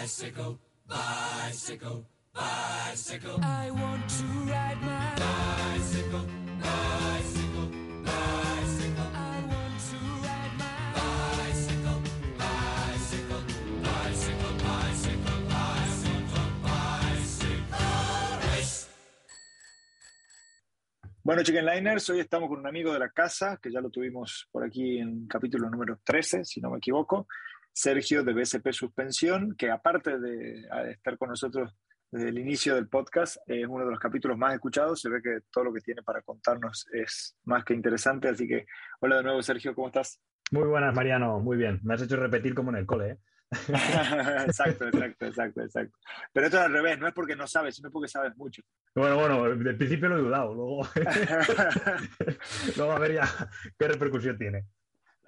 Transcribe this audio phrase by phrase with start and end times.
[0.00, 3.40] Bicycle, bicycle, bicycle.
[3.42, 6.24] I want to ride my bicycle,
[6.62, 7.68] bicycle,
[8.04, 9.10] bicycle.
[9.12, 11.98] I want to ride my bicycle,
[12.38, 13.42] bicycle,
[13.88, 17.82] bicycle, bicycle, bicycle, bicycle
[18.52, 18.86] race.
[21.24, 24.48] Bueno, Chicken Liners, hoy estamos con un amigo de la casa, que ya lo tuvimos
[24.52, 27.26] por aquí en capítulo número 13, si no me equivoco,
[27.78, 31.76] Sergio de BSP Suspensión, que aparte de estar con nosotros
[32.10, 35.42] desde el inicio del podcast, es uno de los capítulos más escuchados, se ve que
[35.52, 38.66] todo lo que tiene para contarnos es más que interesante, así que
[38.98, 40.20] hola de nuevo Sergio, ¿cómo estás?
[40.50, 41.78] Muy buenas, Mariano, muy bien.
[41.84, 43.18] Me has hecho repetir como en el cole, ¿eh?
[44.48, 45.98] exacto, exacto, exacto, exacto.
[46.32, 48.60] Pero esto es al revés, no es porque no sabes, sino porque sabes mucho.
[48.92, 50.82] Bueno, bueno, de principio lo he dudado, luego,
[52.76, 53.28] luego a ver ya
[53.78, 54.66] qué repercusión tiene.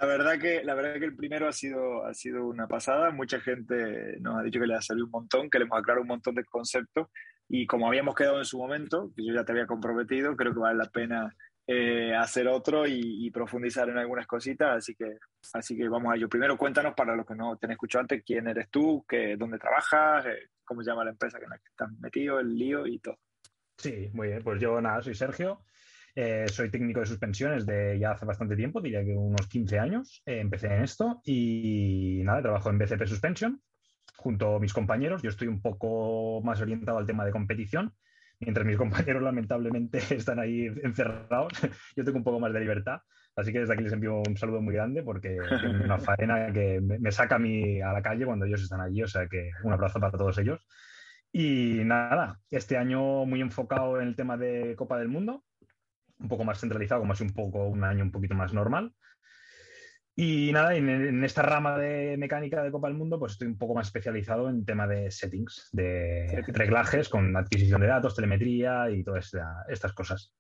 [0.00, 3.10] La verdad que, la verdad que el primero ha sido, ha sido una pasada.
[3.10, 6.00] Mucha gente nos ha dicho que le ha servido un montón, que le hemos aclarado
[6.00, 7.08] un montón de conceptos.
[7.50, 10.58] Y como habíamos quedado en su momento, que yo ya te había comprometido, creo que
[10.58, 14.78] vale la pena eh, hacer otro y, y, profundizar en algunas cositas.
[14.78, 15.18] Así que,
[15.52, 16.30] así que vamos a ello.
[16.30, 19.58] Primero, cuéntanos para los que no te han escuchado antes, quién eres tú, qué, dónde
[19.58, 23.00] trabajas, eh, cómo se llama la empresa en la que estás metido, el lío y
[23.00, 23.18] todo.
[23.76, 24.42] Sí, muy bien.
[24.42, 25.62] Pues yo nada, soy Sergio.
[26.14, 30.22] Eh, soy técnico de suspensiones de ya hace bastante tiempo, diría que unos 15 años.
[30.26, 33.60] Eh, empecé en esto y nada, trabajo en BCP Suspension
[34.16, 35.22] junto a mis compañeros.
[35.22, 37.94] Yo estoy un poco más orientado al tema de competición,
[38.40, 38.76] mientras mis
[39.08, 41.52] compañeros lamentablemente están ahí encerrados.
[41.96, 43.00] Yo tengo un poco más de libertad.
[43.36, 46.80] Así que desde aquí les envío un saludo muy grande porque es una faena que
[46.80, 49.02] me saca a mí a la calle cuando ellos están allí.
[49.02, 50.66] O sea que un abrazo para todos ellos.
[51.32, 55.44] Y nada, este año muy enfocado en el tema de Copa del Mundo
[56.20, 58.92] un poco más centralizado, como así un poco un año un poquito más normal.
[60.16, 63.56] Y nada, en, en, esta rama de mecánica de Copa del Mundo, pues estoy un
[63.56, 69.02] poco más especializado en tema de settings, de reglajes con adquisición de datos, telemetría y
[69.02, 70.34] todas esta, estas cosas.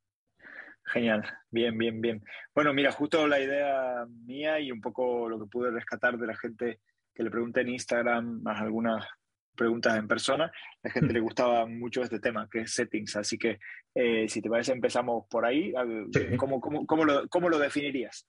[0.84, 2.22] Genial, bien, bien, bien.
[2.54, 6.36] Bueno, mira, justo la idea mía y un poco lo que pude rescatar de la
[6.36, 6.80] gente
[7.14, 9.06] que le pregunté en Instagram, más algunas
[9.56, 10.50] preguntas en persona,
[10.82, 13.16] la gente le gustaba mucho este tema, que es settings.
[13.16, 13.58] Así que,
[13.94, 15.72] eh, si te parece, empezamos por ahí.
[16.12, 16.36] Sí.
[16.36, 18.26] ¿Cómo, cómo, cómo, lo, ¿Cómo, lo, definirías?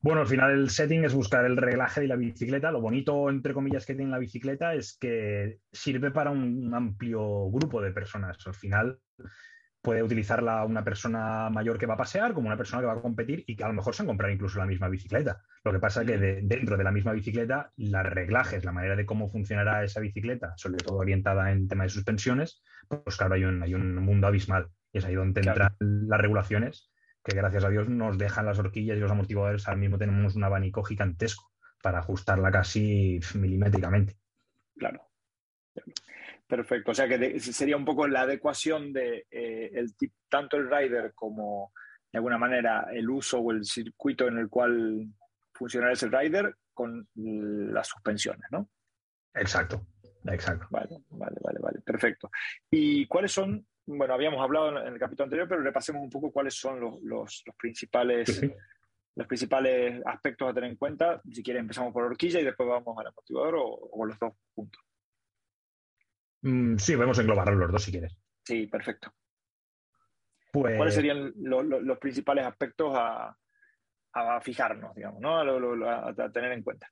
[0.00, 2.70] Bueno, al final el setting es buscar el reglaje de la bicicleta.
[2.70, 7.80] Lo bonito, entre comillas, que tiene la bicicleta es que sirve para un amplio grupo
[7.80, 8.36] de personas.
[8.46, 8.98] Al final
[9.84, 13.02] puede utilizarla una persona mayor que va a pasear como una persona que va a
[13.02, 15.42] competir y que a lo mejor se han comprado incluso la misma bicicleta.
[15.62, 18.96] Lo que pasa es que de, dentro de la misma bicicleta, los reglajes, la manera
[18.96, 23.44] de cómo funcionará esa bicicleta, sobre todo orientada en tema de suspensiones, pues claro, hay
[23.44, 24.70] un, hay un mundo abismal.
[24.90, 25.76] Y es ahí donde entran claro.
[25.78, 26.90] las regulaciones
[27.22, 29.68] que gracias a Dios nos dejan las horquillas y los amortiguadores.
[29.68, 31.52] Ahora mismo tenemos un abanico gigantesco
[31.82, 34.16] para ajustarla casi milimétricamente.
[34.78, 35.02] Claro.
[36.46, 39.94] Perfecto, o sea que sería un poco la adecuación de eh, el,
[40.28, 41.72] tanto el rider como
[42.12, 45.06] de alguna manera el uso o el circuito en el cual
[45.54, 48.68] funcionará ese rider con las suspensiones, ¿no?
[49.34, 49.86] Exacto,
[50.26, 50.66] exacto.
[50.70, 52.30] Vale, vale, vale, vale, perfecto.
[52.70, 56.54] ¿Y cuáles son, bueno, habíamos hablado en el capítulo anterior, pero repasemos un poco cuáles
[56.54, 58.28] son los, los, los principales...
[58.28, 58.54] Sí, sí.
[59.16, 61.22] Los principales aspectos a tener en cuenta.
[61.30, 64.82] Si quieres, empezamos por horquilla y después vamos al amortiguador o, o los dos juntos.
[66.44, 68.16] Mm, sí, podemos englobar los dos si quieres.
[68.44, 69.12] Sí, perfecto.
[70.52, 70.76] Pues...
[70.76, 73.34] ¿Cuáles serían lo, lo, los principales aspectos a,
[74.12, 75.38] a, fijarnos, digamos, ¿no?
[75.38, 76.88] a, a, tener en cuenta?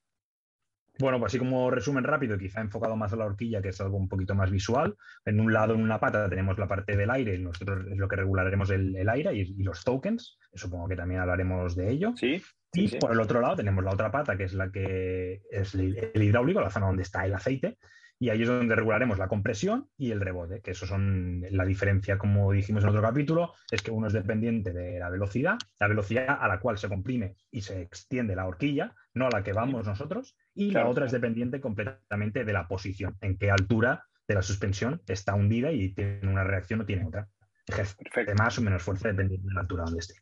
[0.99, 3.99] Bueno, pues así como resumen rápido, quizá enfocado más a la horquilla, que es algo
[3.99, 4.97] un poquito más visual.
[5.25, 8.17] En un lado, en una pata, tenemos la parte del aire, nosotros es lo que
[8.17, 12.13] regularemos el, el aire y, y, los tokens, supongo que también hablaremos de ello.
[12.17, 12.43] Sí.
[12.75, 15.75] Y sí, por el otro lado tenemos la otra pata, que es la que es
[15.75, 17.79] el hidráulico, la zona donde está el aceite,
[18.23, 22.19] y ahí es donde regularemos la compresión y el rebote, que eso son la diferencia,
[22.19, 26.39] como dijimos en otro capítulo, es que uno es dependiente de la velocidad, la velocidad
[26.41, 29.89] a la cual se comprime y se extiende la horquilla, no a la que vamos
[29.89, 34.43] nosotros, y la otra es dependiente completamente de la posición, en qué altura de la
[34.43, 37.29] suspensión está hundida y tiene una reacción o tiene otra.
[37.67, 38.35] Ejerce Perfecto.
[38.37, 40.15] más o menos fuerza dependiendo de la altura donde esté.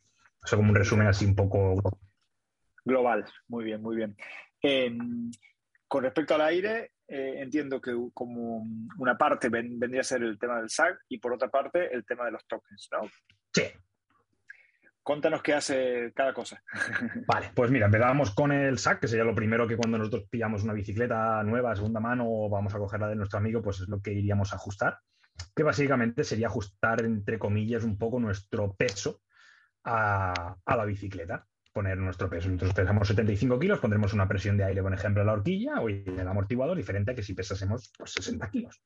[0.43, 1.79] Eso como un resumen así un poco
[2.83, 3.25] global.
[3.47, 4.17] Muy bien, muy bien.
[4.63, 4.91] Eh,
[5.87, 8.65] con respecto al aire, eh, entiendo que como
[8.97, 12.05] una parte ven, vendría a ser el tema del SAG y por otra parte el
[12.05, 13.01] tema de los tokens, ¿no?
[13.53, 13.63] Sí.
[15.03, 16.63] Contanos qué hace cada cosa.
[17.27, 20.63] Vale, pues mira, empezamos con el SAC, que sería lo primero que cuando nosotros pillamos
[20.63, 23.89] una bicicleta nueva, segunda mano, o vamos a coger la de nuestro amigo, pues es
[23.89, 24.99] lo que iríamos a ajustar.
[25.53, 29.21] Que básicamente sería ajustar, entre comillas, un poco nuestro peso
[29.83, 31.45] a, a la bicicleta.
[31.73, 32.49] Poner nuestro peso.
[32.49, 35.89] Nosotros pesamos 75 kilos, pondremos una presión de aire, por ejemplo, en la horquilla o
[35.89, 38.81] en el amortiguador, diferente a que si pesásemos pues, 60 kilos.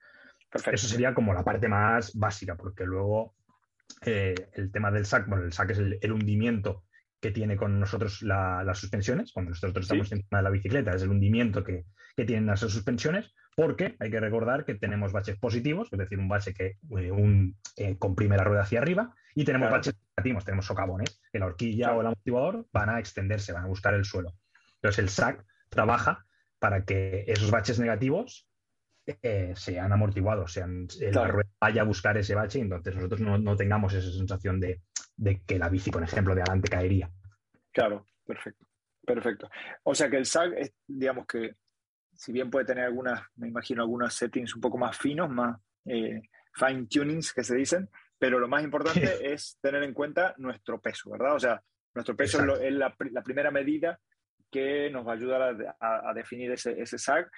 [0.72, 3.36] Eso sería como la parte más básica, porque luego
[4.06, 6.84] eh, el tema del SAC, bueno, el SAC es el, hundimiento
[7.20, 11.10] que tiene con nosotros las suspensiones, cuando nosotros estamos encima de la bicicleta, es el
[11.10, 11.86] hundimiento que,
[12.16, 16.54] tienen esas suspensiones, porque hay que recordar que tenemos baches positivos, es decir, un bache
[16.54, 21.22] que eh, un, eh, comprime la rueda hacia arriba, y tenemos baches negativos, tenemos socavones,
[21.32, 24.34] que la horquilla o el amortiguador van a extenderse, van a buscar el suelo.
[24.76, 26.26] Entonces el SAC trabaja
[26.58, 28.48] para que esos baches negativos
[29.06, 33.56] eh, sean amortiguados, sean, la rueda vaya a buscar ese bache y entonces nosotros no,
[33.58, 34.82] tengamos esa sensación de,
[35.46, 37.12] que la bici, por ejemplo, de adelante caería.
[37.72, 38.66] Claro, perfecto.
[39.06, 39.50] Perfecto.
[39.84, 41.56] O sea que el es, digamos que,
[42.14, 46.22] si bien puede tener algunas, me imagino, algunos settings un poco más finos, más eh,
[46.54, 49.02] fine tunings que se dicen, pero lo más importante
[49.34, 51.36] es tener en cuenta nuestro peso, ¿verdad?
[51.36, 51.62] O sea,
[51.94, 54.00] nuestro peso es, la, primera medida
[54.52, 57.30] que nos va a ayudar a, definir ese, ese SAG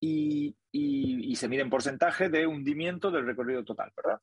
[0.00, 4.20] y, se mide en porcentaje de hundimiento del recorrido total, ¿verdad?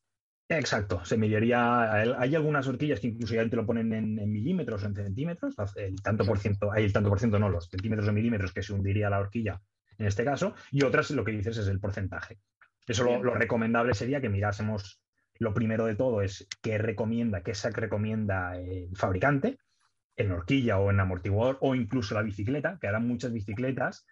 [0.48, 1.92] Exacto, se mediría.
[1.92, 6.00] Hay algunas horquillas que incluso ya te lo ponen en, milímetros o en centímetros, el
[6.02, 8.72] tanto por ciento, hay el tanto por ciento, no, los centímetros o milímetros que se
[8.72, 9.60] hundiría la horquilla
[9.98, 12.38] en este caso, y otras lo que dices es el porcentaje.
[12.86, 15.01] Eso lo, recomendable sería que mirásemos
[15.42, 19.58] lo primero de todo es qué recomienda, qué SAC recomienda el fabricante
[20.16, 24.06] en horquilla o en amortiguador o incluso la bicicleta, que harán muchas bicicletas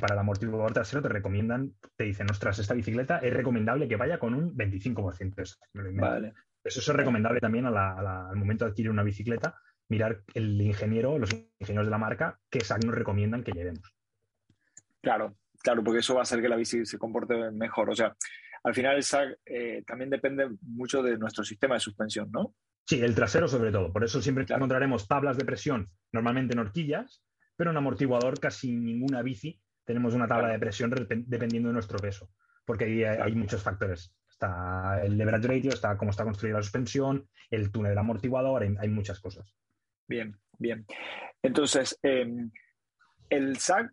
[0.00, 4.18] para el amortiguador trasero te recomiendan, te dicen, ostras, esta bicicleta es recomendable que vaya
[4.18, 6.32] con un 25% de Vale.
[6.64, 9.54] Eso es recomendable también al momento de adquirir una bicicleta,
[9.88, 13.92] mirar el ingeniero, los ingenieros de la marca, qué SAC nos recomiendan que llevemos.
[15.02, 17.90] Claro, claro, porque eso va a hacer que la bici se comporte mejor.
[17.90, 18.16] O sea,
[18.66, 22.56] al final el SAC eh, también depende mucho de nuestro sistema de suspensión, ¿no?
[22.84, 23.92] Sí, el trasero sobre todo.
[23.92, 27.22] Por eso siempre encontraremos tablas de presión, normalmente en horquillas,
[27.54, 30.92] pero en amortiguador casi ninguna bici tenemos una tabla de presión
[31.28, 32.28] dependiendo de nuestro peso,
[32.64, 34.12] porque ahí hay, muchos factores.
[34.28, 38.88] Está el leverage ratio, está cómo está construida la suspensión, el túnel del amortiguador, hay,
[38.88, 39.54] muchas cosas.
[40.08, 40.84] Bien, bien.
[41.40, 42.50] Entonces, em,
[43.30, 43.92] el SAG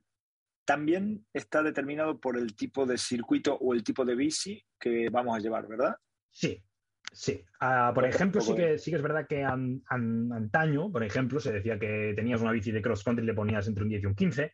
[0.66, 5.36] también está determinado por el tipo de circuito o el tipo de bici que vamos
[5.36, 5.96] a llevar, ¿verdad?
[6.30, 6.64] Sí,
[7.12, 7.44] sí.
[7.60, 11.78] Ah, por ejemplo, sí que, sí que es verdad que antaño, por ejemplo, se decía
[11.78, 14.16] que tenías una bici de cross country y le ponías entre un 10 y un
[14.16, 14.54] 15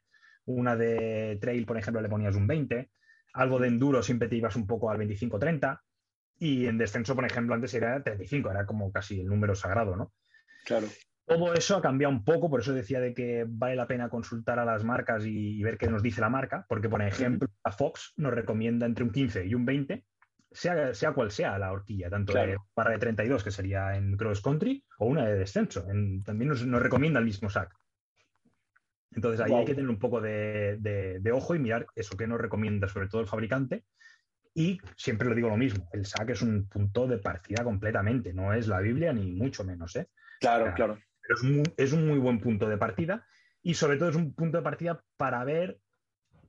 [0.50, 2.90] una de trail, por ejemplo, le ponías un 20,
[3.34, 5.80] algo de enduro siempre te ibas un poco al 25-30
[6.40, 10.14] y en descenso, por ejemplo, antes era 35, era como casi el número sagrado, ¿no?
[10.66, 10.88] Claro.
[11.30, 14.58] Todo eso ha cambiado un poco, por eso decía de que vale la pena consultar
[14.58, 18.14] a las marcas y, ver qué nos dice la marca, porque por ejemplo, la Fox
[18.18, 20.04] nos recomienda entre un 15 y un 20,
[20.50, 24.42] sea, sea cual sea la horquilla, tanto de barra de 32, que sería en cross
[24.42, 25.86] country, o una de descenso.
[26.26, 27.78] también nos, nos, recomienda el mismo SAC.
[29.12, 32.88] Entonces ahí hay que tener un poco de, ojo y mirar eso que nos recomienda
[32.88, 33.86] sobre todo el fabricante.
[34.56, 38.52] Y siempre lo digo lo mismo, el SAC es un punto de partida completamente, no
[38.52, 39.96] es la Biblia ni mucho menos.
[39.96, 40.10] ¿eh?
[40.40, 40.98] Claro, claro.
[41.30, 43.26] Pero es, es un muy buen punto de partida
[43.62, 45.80] y sobre todo es un punto de partida para ver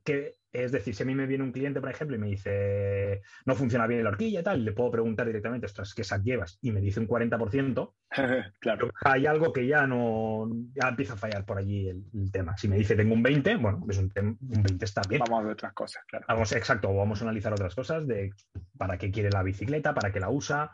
[0.03, 3.21] que es decir, si a mí me viene un cliente, por ejemplo, y me dice,
[3.45, 6.57] no funciona bien la horquilla y tal, le puedo preguntar directamente, ostras, ¿qué SAC llevas?
[6.61, 7.93] Y me dice un 40%,
[8.59, 8.89] claro.
[9.05, 12.57] hay algo que ya no, ya empieza a fallar por allí el, tema.
[12.57, 15.21] Si me dice, tengo un 20, bueno, es un, un 20 está bien.
[15.21, 16.25] Vamos a ver otras cosas, claro.
[16.27, 18.33] Vamos, exacto, vamos a analizar otras cosas de
[18.77, 20.71] para qué quiere la bicicleta, para qué la usa.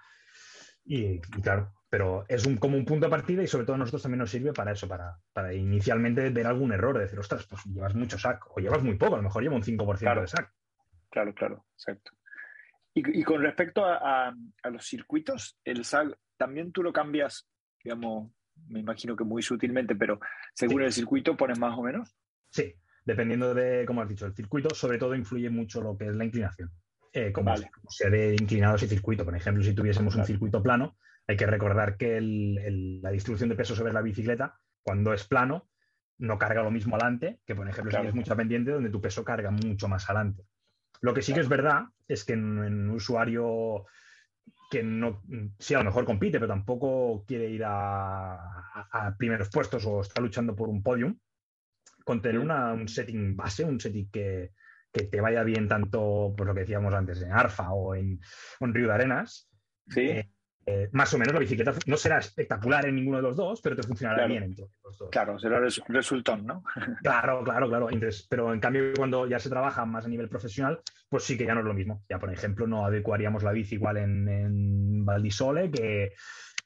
[0.86, 4.02] y claro, pero es un, como un punto de partida y sobre todo a nosotros
[4.02, 7.64] también nos sirve para eso, para, para inicialmente ver algún error, de decir, ostras, pues
[7.66, 10.54] llevas mucho SAC o llevas muy poco, a lo mejor lleva un 5% de SAC.
[11.10, 12.12] Claro, claro, exacto.
[12.94, 14.34] Y, con respecto a,
[14.72, 17.48] los circuitos, el SAC también tú lo cambias,
[17.84, 18.32] digamos,
[18.70, 20.20] me imagino que muy sutilmente, pero
[20.56, 22.18] según el circuito pones más o menos.
[22.50, 22.74] Sí,
[23.06, 26.26] dependiendo de, como has dicho, el circuito, sobre todo influye mucho lo que es la
[26.26, 26.72] inclinación.
[27.14, 27.54] Eh, como,
[27.88, 29.24] se ve inclinado ese circuito.
[29.24, 33.76] Por ejemplo, si tuviésemos un circuito plano, hay que recordar que la distribución de peso
[33.76, 35.70] sobre la bicicleta, cuando es plano,
[36.20, 39.24] no carga lo mismo adelante que, por ejemplo, si tienes mucha pendiente donde tu peso
[39.24, 40.46] carga mucho más adelante.
[41.02, 43.86] Lo que sí que es verdad es que en, un usuario
[44.72, 45.22] que no,
[45.60, 50.56] sí, a lo mejor compite, pero tampoco quiere ir a, primeros puestos o está luchando
[50.56, 51.18] por un podium,
[52.04, 54.54] con tener un setting base, un setting que,
[54.92, 58.20] te vaya bien tanto, por lo que decíamos antes, en Arfa o en,
[58.60, 59.50] Río de Arenas,
[59.90, 60.02] ¿Sí?
[60.02, 60.32] Eh,
[60.70, 63.74] eh, más o menos la bicicleta no será espectacular en ninguno de los dos, pero
[63.74, 65.10] te funcionará bien en todos los dos.
[65.10, 66.62] Claro, será resultón, ¿no?
[67.04, 67.88] claro, claro, claro.
[68.30, 71.54] pero en cambio, cuando ya se trabaja más a nivel profesional, pues sí que ya
[71.54, 72.04] no es lo mismo.
[72.10, 76.12] Ya, por ejemplo, no adecuaríamos la bici igual en, Valdisole que,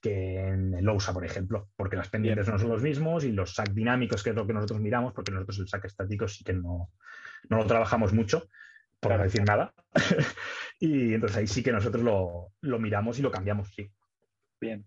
[0.02, 3.54] que en el OUSA, por ejemplo, porque las pendientes no son los mismos y los
[3.54, 6.54] SAC dinámicos, que es lo que nosotros miramos, porque nosotros el SAC estático sí que
[6.54, 6.90] no,
[7.50, 8.50] no lo trabajamos mucho,
[9.02, 9.74] por no decir nada.
[10.80, 13.92] y entonces ahí sí que nosotros lo, lo miramos y lo cambiamos, sí.
[14.62, 14.86] Bien.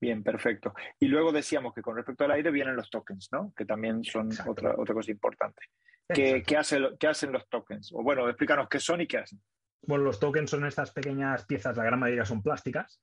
[0.00, 0.74] Bien, perfecto.
[1.00, 3.52] Y luego decíamos que con respecto al aire vienen los tokens, ¿no?
[3.56, 5.62] Que también son otra, otra cosa importante.
[6.08, 7.90] ¿Qué, ¿Qué, hacen los tokens?
[7.92, 9.40] O bueno, explícanos qué son y qué hacen.
[9.82, 13.02] Bueno, los tokens son estas pequeñas piezas, la gran mayoría son plásticas,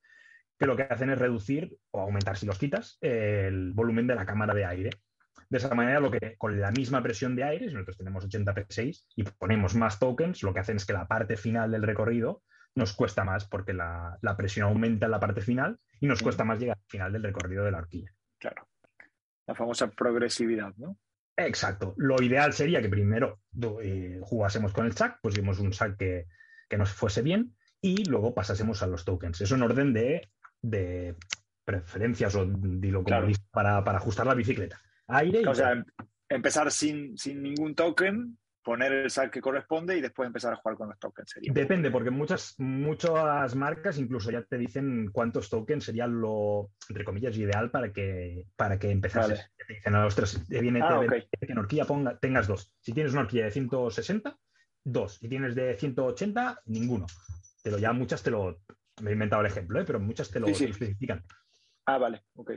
[0.57, 4.25] que lo que hacen es reducir o aumentar, si los quitas, el volumen de la
[4.25, 4.91] cámara de aire.
[5.49, 8.53] De esa manera, lo que con la misma presión de aire, si nosotros tenemos 80
[8.53, 12.43] P6 y ponemos más tokens, lo que hacen es que la parte final del recorrido
[12.75, 16.59] nos cuesta más porque la, presión aumenta en la parte final y nos cuesta más
[16.59, 18.11] llegar al final del recorrido de la horquilla.
[18.39, 18.67] Claro.
[19.47, 20.97] La famosa progresividad, ¿no?
[21.35, 21.93] Exacto.
[21.97, 23.41] Lo ideal sería que primero
[23.81, 26.27] eh, jugásemos con el SAC, pusimos un SAC que,
[26.77, 29.41] nos fuese bien y luego pasásemos a los tokens.
[29.41, 31.17] Eso en orden de,
[31.65, 34.79] preferencias o dilo como para, ajustar la bicicleta.
[35.11, 35.83] Aire O sea,
[36.29, 40.77] empezar sin, sin ningún token poner el SAC que corresponde y después empezar a jugar
[40.77, 41.33] con los tokens.
[41.41, 47.35] Depende, porque muchas, muchas marcas incluso ya te dicen cuántos tokens sería lo, entre comillas,
[47.37, 49.51] ideal para que, para que empezases.
[49.57, 52.73] Te dicen a los tres, te viene, ah, que en horquilla ponga, tengas dos.
[52.79, 54.37] Si tienes una horquilla de 160,
[54.83, 55.15] dos.
[55.15, 57.07] Si tienes de 180, ninguno.
[57.63, 58.61] Pero ya muchas te lo,
[59.01, 59.83] me he inventado el ejemplo, ¿eh?
[59.85, 61.23] pero muchas te lo especifican.
[61.85, 62.51] Ah, vale, ok.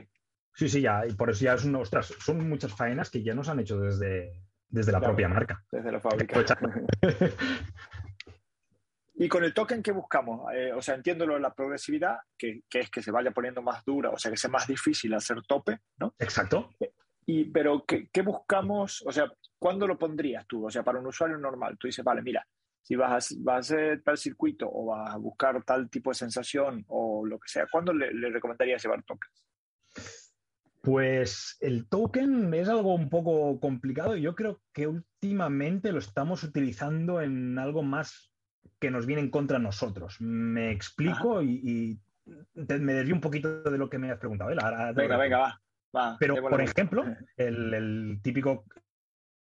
[0.55, 3.35] Sí, sí, ya, y por eso ya es una, ostras, son muchas faenas que ya
[3.35, 5.61] nos han hecho desde, desde la propia marca.
[5.69, 6.45] Desde la fábrica.
[9.15, 12.61] y con el token que buscamos, eh, o sea, entiendo lo de la progresividad, que,
[12.71, 15.79] es que se vaya poniendo más dura, o sea, que sea más difícil hacer tope,
[15.97, 16.15] ¿no?
[16.19, 16.69] Exacto.
[17.25, 19.03] Y, pero, ¿qué, buscamos?
[19.05, 20.67] O sea, ¿cuándo lo pondrías tú?
[20.67, 22.47] O sea, para un usuario normal, tú dices, vale, mira,
[22.81, 26.15] si vas a, vas a hacer tal circuito o vas a buscar tal tipo de
[26.15, 29.45] sensación o lo que sea, ¿cuándo le, le recomendarías llevar tokens?
[30.85, 36.43] Pues el token es algo un poco complicado y yo creo que últimamente lo estamos
[36.43, 38.31] utilizando en algo más
[38.79, 40.17] que nos viene en contra nosotros.
[40.19, 44.51] Me explico y, me desvío un poquito de lo que me has preguntado.
[44.51, 44.57] ¿eh?
[44.95, 45.59] venga, venga,
[45.95, 46.17] va.
[46.19, 47.03] Pero, por ejemplo,
[47.37, 48.65] el, típico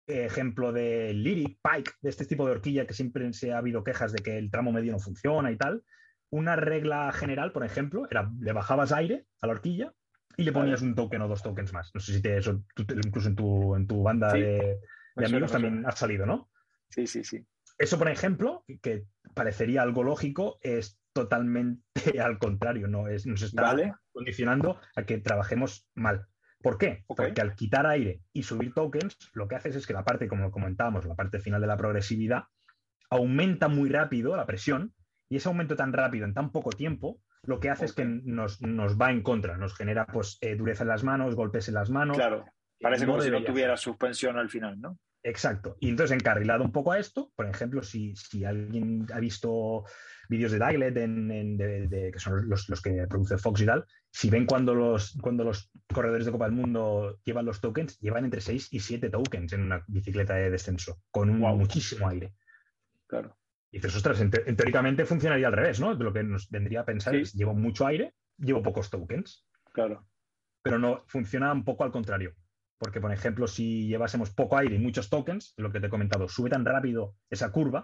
[0.07, 4.13] ejemplo de Lyric, Pike, de este tipo de horquilla que siempre se ha habido quejas
[4.13, 5.83] de que el tramo medio no funciona y tal.
[6.29, 9.93] Una regla general, por ejemplo, era le bajabas aire a la horquilla
[10.37, 11.91] y le ponías un token o dos tokens más.
[11.93, 14.79] No sé si te, eso, incluso en tu, en tu banda de,
[15.15, 16.49] amigos también ha salido, ¿no?
[16.89, 17.45] Sí, sí, sí.
[17.77, 21.83] Eso, por ejemplo, que parecería algo lógico, es totalmente
[22.21, 23.07] al contrario, ¿no?
[23.07, 26.27] Es, nos está condicionando a que trabajemos mal.
[26.61, 27.03] ¿Por qué?
[27.05, 30.51] Porque al quitar aire y subir tokens, lo que haces es que la parte, como
[30.51, 32.45] comentábamos, la parte final de la progresividad,
[33.09, 34.93] aumenta muy rápido la presión
[35.29, 38.59] y ese aumento tan rápido en tan poco tiempo lo que hace es que nos,
[38.61, 42.17] va en contra, nos genera pues eh, dureza en las manos, golpes en las manos.
[42.17, 42.45] Claro,
[42.79, 44.97] parece como si no tuviera suspensión al final, ¿no?
[45.25, 45.75] Exacto.
[45.79, 48.13] Y entonces, encarrilado un poco a esto, por ejemplo, si,
[48.45, 49.83] alguien ha visto
[50.29, 54.75] vídeos de Diaglet, en, que son los, que produce Fox y tal, si ven cuando
[54.75, 58.79] los, cuando los corredores de Copa del Mundo llevan los tokens, llevan entre 6 y
[58.79, 62.35] 7 tokens en una bicicleta de descenso, con un, muchísimo aire.
[63.07, 63.35] Claro.
[63.75, 64.24] Y dices, ostras,
[64.55, 65.94] teóricamente funcionaría al revés, ¿no?
[65.96, 69.46] Lo que nos vendría a pensar es, llevo mucho aire, llevo pocos tokens.
[69.74, 70.08] Claro.
[70.62, 72.34] Pero no, funciona un poco al contrario.
[72.77, 76.29] Porque, por ejemplo, si llevásemos poco aire y muchos tokens, lo que te he comentado,
[76.29, 77.84] sube tan rápido esa curva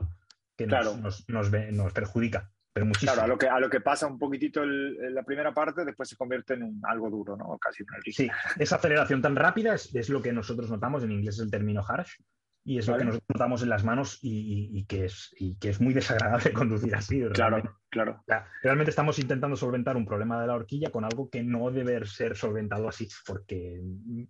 [0.56, 1.50] que nos, nos,
[1.92, 2.50] perjudica.
[2.72, 3.12] Pero muchísimo.
[3.12, 6.08] Claro, a lo que, a lo que pasa un poquitito en la primera parte, después
[6.08, 7.58] se convierte en algo duro, ¿no?
[7.60, 7.84] Casi
[8.14, 11.52] Sí, esa aceleración tan rápida es, es, lo que nosotros notamos, en inglés es el
[11.52, 12.16] término harsh,
[12.64, 15.94] y es lo que nosotros notamos en las manos y, que es, que es muy
[15.94, 17.22] desagradable conducir así.
[17.34, 18.24] Claro, claro.
[18.62, 22.36] Realmente estamos intentando solventar un problema de la horquilla con algo que no debe ser
[22.38, 23.82] solventado así, porque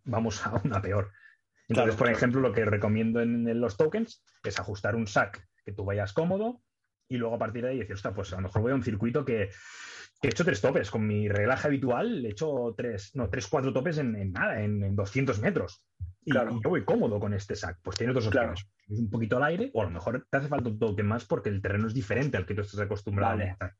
[0.06, 1.12] vamos a una peor.
[1.68, 5.86] Entonces, por ejemplo, lo que recomiendo en, los tokens es ajustar un SAC que tú
[5.86, 6.62] vayas cómodo
[7.08, 9.26] y luego a partir de ahí decir, pues a lo mejor voy a un circuito
[9.26, 9.52] que,
[10.28, 10.92] he hecho tres topes.
[10.92, 14.96] Con mi reglaje habitual he hecho tres, no, tres, cuatro topes en, nada, en, en
[14.96, 15.84] 200 metros.
[16.24, 17.80] Y, yo voy cómodo con este sac.
[17.82, 18.68] Pues tiene dos opciones.
[18.88, 21.50] Un poquito al aire, o a lo mejor te hace falta un toque más porque
[21.50, 23.76] el terreno es diferente al que tú estás acostumbrado a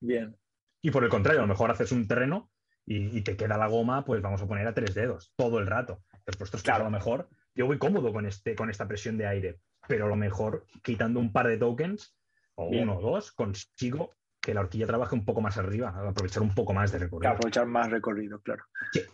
[0.00, 0.36] Bien.
[0.82, 2.50] Y por el contrario, a lo mejor haces un terreno
[2.86, 6.02] y, te queda la goma, pues vamos a poner a tres dedos todo el rato.
[6.24, 6.82] Pues esto claro.
[6.82, 10.08] a lo mejor yo voy cómodo con, este, con esta presión de aire, pero a
[10.08, 12.16] lo mejor quitando un par de tokens,
[12.54, 14.14] o uno o dos, consigo
[14.46, 17.32] que la horquilla trabaje un poco más arriba, aprovechar un poco más de recorrido.
[17.32, 18.62] aprovechar más recorrido, claro.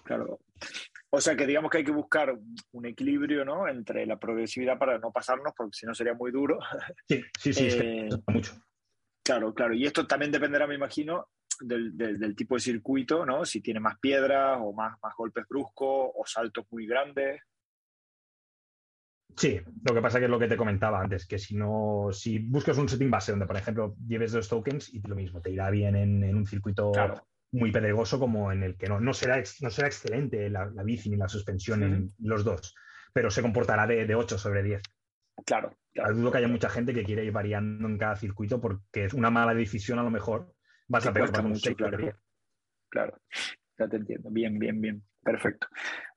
[0.04, 0.40] claro.
[1.08, 2.36] O sea que digamos que hay que buscar
[2.72, 3.66] un equilibrio ¿no?
[3.66, 6.58] entre la progresividad para no pasarnos, porque si no sería muy duro.
[7.08, 8.52] Sí, sí, sí, eh, mucho.
[9.24, 9.72] Claro, claro.
[9.72, 11.28] Y esto también dependerá, me imagino,
[11.60, 13.46] del, del, tipo de circuito, ¿no?
[13.46, 17.40] Si tiene más piedras o más, más golpes bruscos o saltos muy grandes.
[19.36, 22.38] Sí, lo que pasa que es lo que te comentaba antes, que si no, si
[22.38, 25.70] buscas un setting base donde, por ejemplo, lleves dos tokens y lo mismo, te irá
[25.70, 26.92] bien en, un circuito
[27.52, 31.16] muy pedregoso como en el que no, no, será, no será excelente la, bici ni
[31.16, 32.74] la suspensión en los dos,
[33.12, 34.82] pero se comportará de, de 8 sobre 10.
[35.44, 36.14] Claro, claro.
[36.14, 39.30] Dudo que haya mucha gente que quiere ir variando en cada circuito porque es una
[39.30, 40.54] mala decisión a lo mejor
[40.88, 42.14] vas a pegar mucho, claro.
[42.90, 43.18] claro,
[43.84, 44.30] ya te entiendo.
[44.30, 45.02] Bien, bien, bien.
[45.22, 45.68] Perfecto.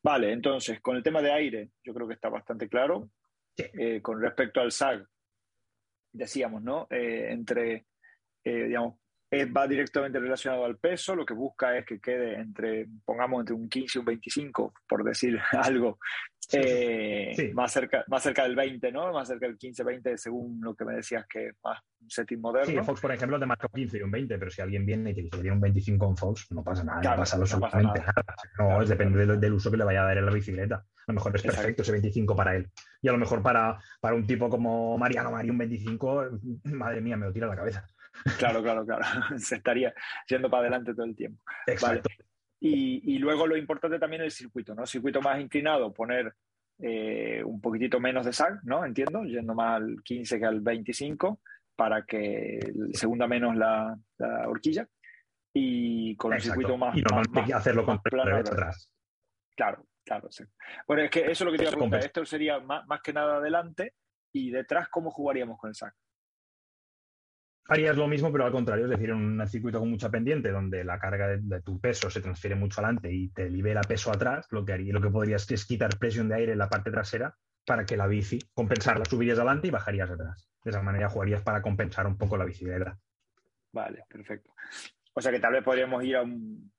[0.02, 3.10] Vale, entonces, con el tema de aire, yo creo que está bastante claro.
[3.58, 5.08] Eh, con respecto al SAG,
[6.12, 6.88] decíamos, ¿no?
[6.90, 7.86] Eh, entre,
[8.44, 9.00] eh, digamos,
[9.44, 13.68] va directamente relacionado al peso, lo que busca es que quede entre, pongamos, entre un
[13.68, 16.00] 15 y un 25, por decir algo,
[16.54, 19.12] eh, Más, cerca, más cerca del 20, ¿no?
[19.12, 22.40] Más cerca del 15, 20, según lo que me decías que es más un setting
[22.40, 22.82] moderno.
[22.82, 25.12] Sí, Fox, por ejemplo, te marca un 15 y un 20, pero si alguien viene
[25.12, 28.00] y te dice que tiene un 25 en Fox, no pasa nada, no pasa absolutamente
[28.00, 28.24] nada.
[28.60, 30.76] No, es depende del, uso que le vaya a dar en la bicicleta.
[30.76, 32.70] A lo mejor es perfecto ese 25 para él.
[33.02, 37.18] Y a lo mejor para, para un tipo como Mariano Mari, un 25, madre mía,
[37.18, 37.88] me lo tira la cabeza.
[38.38, 39.04] Claro, claro, claro.
[39.38, 39.94] Se estaría
[40.28, 41.42] yendo para adelante todo el tiempo.
[41.68, 42.10] Exacto.
[42.60, 44.86] Y, luego lo importante también es el circuito, ¿no?
[44.88, 46.34] Circuito más inclinado, poner
[46.80, 48.84] eh, un poquitito menos de SAG, ¿no?
[48.84, 51.40] Entiendo, yendo más al 15 que al 25
[51.76, 53.96] para que segunda menos la,
[54.48, 54.88] horquilla
[55.54, 56.98] y con el circuito más...
[56.98, 58.90] Y normalmente hacerlo con plano atrás.
[59.56, 60.44] Claro, claro, sí.
[60.88, 62.00] Bueno, es que eso es lo que te iba a preguntar.
[62.00, 63.94] Esto sería más, más, que nada adelante
[64.34, 65.94] y detrás, ¿cómo jugaríamos con el SAG?
[67.68, 70.84] Harías lo mismo, pero al contrario, es decir, en un circuito con mucha pendiente, donde
[70.84, 74.64] la carga de, tu peso se transfiere mucho adelante y te libera peso atrás, lo
[74.64, 77.86] que haría, lo que podrías es quitar presión de aire en la parte trasera para
[77.86, 80.48] que la bici, compensarla, subirías adelante y bajarías atrás.
[80.64, 82.98] De esa manera jugarías para compensar un poco la bicicleta.
[83.72, 84.54] Vale, perfecto.
[85.14, 86.72] O sea que tal vez podríamos ir a un...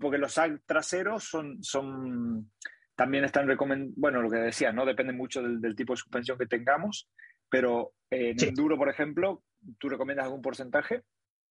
[0.00, 2.50] Porque los SAG traseros son, son
[2.94, 4.84] también están recomendados, bueno, lo que decía, ¿no?
[4.84, 7.08] Depende mucho del, tipo de suspensión que tengamos,
[7.48, 9.42] pero en enduro, por ejemplo,
[9.78, 11.02] ¿Tú recomiendas algún porcentaje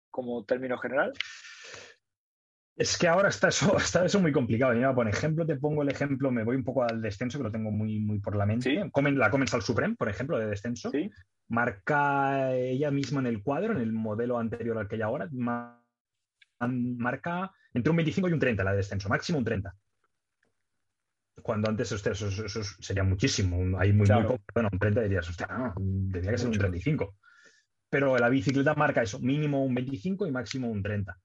[0.10, 1.14] como término general?
[2.80, 4.74] Es que ahora está eso, está eso muy complicado.
[4.96, 7.72] por ejemplo, te pongo el ejemplo, me voy un poco al descenso, que lo tengo
[7.72, 8.90] muy, muy por la mente.
[8.94, 10.90] la Comensal Supreme, por ejemplo, de descenso.
[11.50, 15.28] Marca ella misma en el cuadro, en el modelo anterior al que hay ahora,
[16.62, 19.76] marca entre un 25 y un 30 la de descenso, máximo un 30.
[21.44, 22.32] Cuando antes eso,
[22.82, 23.78] sería muchísimo.
[23.78, 27.18] Hay muy, muy bueno, un 30 dirías, hostia, no, tendría que ser un 35
[27.90, 31.18] pero la bicicleta marca eso, mínimo un 25 y máximo un 30.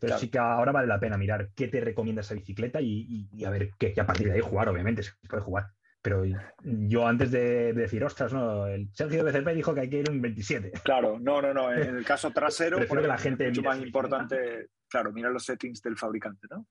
[0.00, 3.50] Pero sí que ahora vale la pena mirar qué te recomienda esa bicicleta y, a
[3.50, 5.66] ver qué, y a partir de ahí jugar, obviamente, se puede jugar.
[6.02, 10.10] Pero yo antes de, decir, ostras, no, el Sergio BCP dijo que hay que ir
[10.10, 10.72] un 27.
[10.82, 11.72] Claro, no, no, no.
[11.72, 15.80] En el caso trasero, porque la gente es mucho más importante, claro, mira los settings
[15.80, 16.66] del fabricante, ¿no?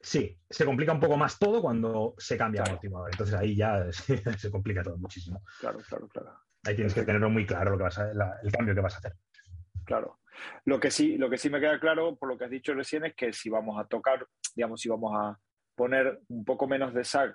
[0.00, 3.10] Sí, se complica un poco más todo cuando se cambia el amortiguador.
[3.12, 5.42] Entonces ahí ya se complica todo muchísimo.
[5.60, 6.45] Claro, claro, claro.
[6.66, 8.10] Ahí tienes que tenerlo muy claro lo que vas a,
[8.42, 9.14] el cambio que vas a hacer.
[9.84, 10.18] Claro.
[10.64, 13.04] Lo que, sí, lo que sí me queda claro, por lo que has dicho recién,
[13.04, 15.38] es que si vamos a tocar, digamos, si vamos a
[15.74, 17.34] poner un poco menos de SAG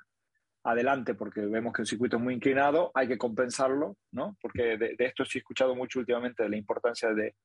[0.63, 4.37] adelante porque vemos que el circuito es muy inclinado, hay que compensarlo, ¿no?
[4.41, 7.35] Porque de, esto sí he escuchado mucho últimamente de la importancia de,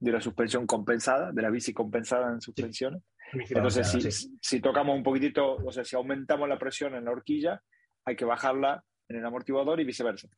[0.00, 3.02] la suspensión compensada, de la bici compensada en suspensiones.
[3.32, 7.62] Entonces, si, si, tocamos un poquitito, o sea, si aumentamos la presión en la horquilla,
[8.04, 10.28] hay que bajarla en el amortiguador y viceversa.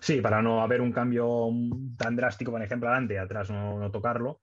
[0.00, 1.50] Sí, para no haber un cambio
[1.96, 4.40] tan drástico, por ejemplo, adelante y atrás no, tocarlo,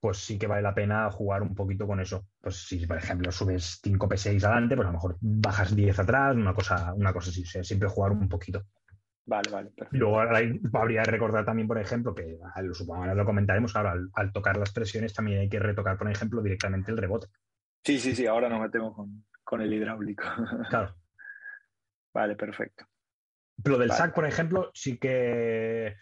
[0.00, 2.26] pues sí que vale la pena jugar un poquito con eso.
[2.40, 6.34] Pues si, por ejemplo, subes 5 P6 adelante, pues a lo mejor bajas 10 atrás,
[6.34, 8.64] una cosa, una cosa así, siempre jugar un poquito.
[9.26, 9.96] Vale, vale, perfecto.
[9.96, 14.32] Luego habría que recordar también, por ejemplo, que lo supongo, ahora lo comentaremos, ahora al,
[14.32, 17.28] tocar las presiones también hay que retocar, por ejemplo, directamente el rebote.
[17.84, 20.24] Sí, sí, sí, ahora nos metemos con, con el hidráulico.
[20.68, 20.96] Claro.
[22.14, 22.89] vale, perfecto.
[23.64, 25.96] Lo del SAC, por ejemplo, sí que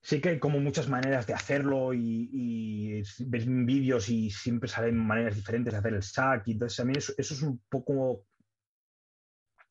[0.00, 5.34] sí que hay como muchas maneras de hacerlo y, ves vídeos y siempre salen maneras
[5.34, 8.26] diferentes de hacer el SAC y entonces también eso, eso es un poco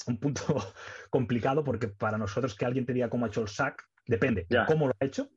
[0.08, 0.42] un punto
[1.12, 4.66] complicado porque para nosotros que alguien te diga cómo ha hecho el SAC depende de
[4.66, 5.30] cómo lo ha hecho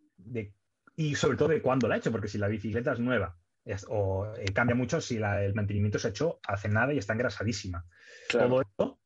[0.96, 3.36] y sobre todo de cuándo lo ha hecho, porque si la bicicleta es nueva
[3.88, 7.84] o eh, cambia mucho si el mantenimiento se ha hecho hace nada y está engrasadísima.
[8.30, 8.98] Todo esto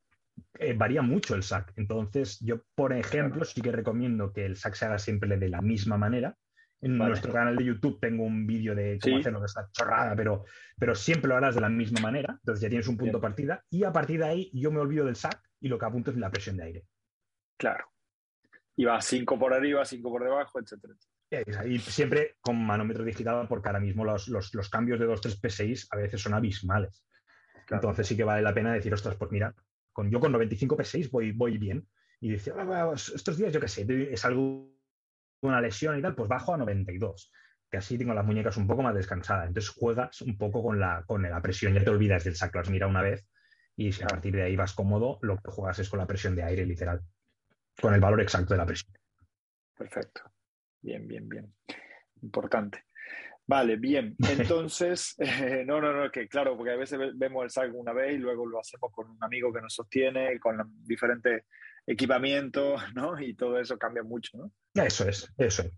[0.58, 1.72] eh, varía mucho el SAC.
[1.76, 5.60] Entonces, yo, por ejemplo, sí que recomiendo que el SAC se haga siempre de la
[5.60, 6.36] misma manera.
[6.82, 10.44] En nuestro canal de YouTube tengo un vídeo de cómo hacerlo, que está chorrada, pero,
[10.78, 12.32] pero siempre lo harás de la misma manera.
[12.32, 13.62] Entonces ya tienes un punto de partida.
[13.68, 16.16] Y a partir de ahí yo me olvido del SAC y lo que apunto es
[16.16, 16.84] la presión de aire.
[17.58, 17.84] Claro.
[18.76, 20.94] Y va 5 por arriba, 5 por debajo, etcétera.
[21.66, 24.28] Y siempre con manómetro digital, porque ahora mismo los,
[24.70, 27.04] cambios de 2.3 P6 a veces son abismales.
[27.68, 29.54] Entonces sí que vale la pena decir, ostras, pues mira,
[30.00, 31.86] con, yo con 95 P6 voy, voy bien.
[32.20, 34.74] Y dice, ah, estos días yo qué sé, es algo,
[35.42, 37.32] una lesión y tal, pues bajo a 92
[37.70, 39.46] que así tengo las muñecas un poco más descansadas.
[39.46, 42.88] Entonces juegas un poco con la, con la presión, ya te olvidas del sacro, mira
[42.88, 43.24] una vez
[43.76, 46.34] y si a partir de ahí vas cómodo, lo que juegas es con la presión
[46.34, 47.00] de aire, literal,
[47.80, 48.92] con el valor exacto de la presión.
[49.78, 50.22] Perfecto.
[50.82, 51.54] Bien, bien, bien.
[52.22, 52.84] Importante.
[53.50, 54.14] Vale, bien.
[54.30, 58.14] Entonces, eh, no, no, no, que claro, porque a veces vemos el saco una vez
[58.14, 61.42] y luego lo hacemos con un amigo que nos sostiene, con diferentes
[61.84, 63.20] equipamientos, ¿no?
[63.20, 64.52] Y todo eso cambia mucho, ¿no?
[64.72, 65.72] Eso es, eso es.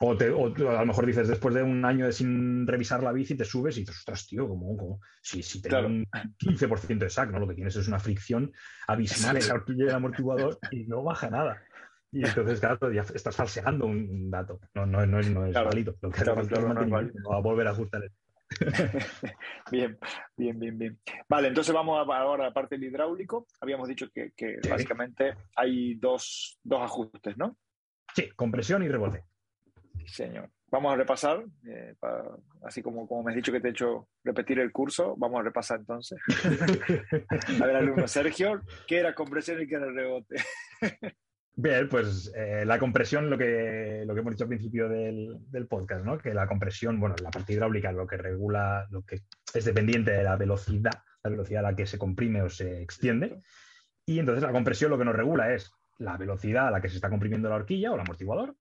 [0.00, 3.44] O, a lo mejor dices, después de un año de sin revisar la bici, te
[3.44, 6.06] subes y dices, ostras, tío, como, si, si te un
[6.38, 7.40] 15% de sac, ¿no?
[7.40, 8.52] Lo que tienes es una fricción
[8.86, 11.60] abismal en del amortiguador y no baja nada.
[12.10, 14.60] Y entonces, claro, ya estás falseando un dato.
[14.74, 15.94] No, no, no es, no es válido.
[16.00, 18.12] Lo que claro, claro, no, va a volver a ajustar el...
[19.70, 19.98] bien,
[20.36, 20.98] bien, bien, bien.
[21.28, 23.46] Vale, entonces vamos ahora a la parte del hidráulico.
[23.60, 27.58] Habíamos dicho que, que básicamente hay dos, dos ajustes, ¿no?
[28.14, 29.24] Sí, compresión y rebote
[30.08, 30.50] señor.
[30.70, 31.94] Vamos a repasar, eh,
[32.62, 35.44] así como, como me has dicho que te he hecho repetir el curso, vamos a
[35.44, 36.18] repasar entonces.
[37.62, 40.36] a ver, alumno Sergio, ¿qué era compresión y qué era rebote?
[41.54, 46.04] Bien, pues eh, la compresión, lo que, lo que hemos dicho al principio del, podcast,
[46.04, 46.16] ¿no?
[46.16, 50.22] Que la compresión, bueno, la parte hidráulica lo que regula, lo que es dependiente de
[50.22, 53.40] la velocidad, la velocidad a la que se comprime o se extiende.
[54.06, 56.94] Y entonces la compresión lo que nos regula es la velocidad a la que se
[56.94, 58.56] está comprimiendo la horquilla o el amortiguador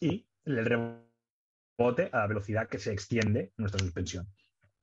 [0.00, 4.26] y el rebote a la velocidad que se extiende nuestra suspensión.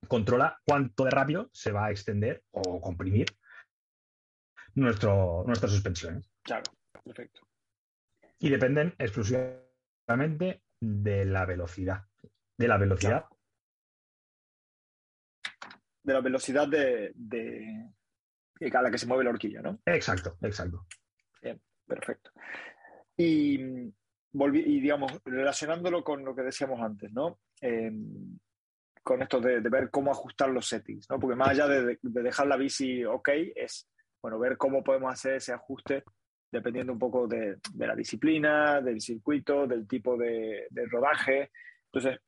[0.08, 3.28] Controla cuánto de rápido se va a extender o comprimir
[4.76, 6.32] nuestro, nuestras suspensiones.
[6.44, 6.64] Claro,
[7.04, 7.47] perfecto.
[8.40, 12.06] Y dependen exclusivamente de la velocidad.
[12.58, 13.26] De la velocidad.
[16.04, 17.92] De la velocidad de, de,
[18.74, 19.80] a la que se mueve la horquilla, ¿no?
[19.86, 20.86] Exacto, exacto.
[21.42, 22.32] Bien, perfecto.
[23.18, 23.92] Y
[24.54, 27.40] y digamos, relacionándolo con lo que decíamos antes, ¿no?
[27.62, 28.38] Em,
[29.04, 31.20] con esto de, ver cómo ajustar los settings, ¿no?
[31.20, 33.90] Porque más allá de, dejar la bici ok, es,
[34.22, 36.04] bueno, ver cómo podemos hacer ese ajuste
[36.52, 41.52] dependiendo un poco de, la disciplina, del circuito, del tipo de, rodaje.
[41.92, 42.22] Entonces,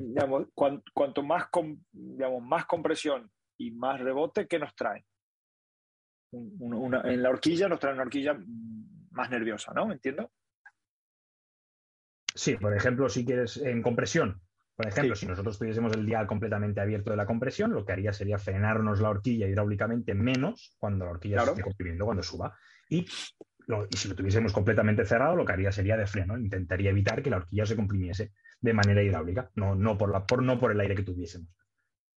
[0.00, 1.48] digamos, cuanto más,
[1.92, 5.04] digamos, más compresión y más rebote, ¿qué nos trae?
[6.30, 8.38] en la horquilla nos trae una horquilla
[9.12, 9.90] más nerviosa, ¿no?
[9.90, 10.30] ¿Entiendo?
[12.34, 14.40] Sí, por ejemplo, si quieres en compresión,
[14.78, 18.12] por ejemplo, si nosotros tuviésemos el dial completamente abierto de la compresión, lo que haría
[18.12, 22.56] sería frenarnos la horquilla hidráulicamente menos cuando la horquilla se esté comprimiendo, cuando suba.
[22.88, 26.38] Y, si lo tuviésemos completamente cerrado, lo que haría sería de freno.
[26.38, 30.44] Intentaría evitar que la horquilla se comprimiese de manera hidráulica, no, no, por, la, por,
[30.44, 31.48] no por el aire que tuviésemos.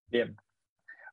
[0.05, 0.37] Bien.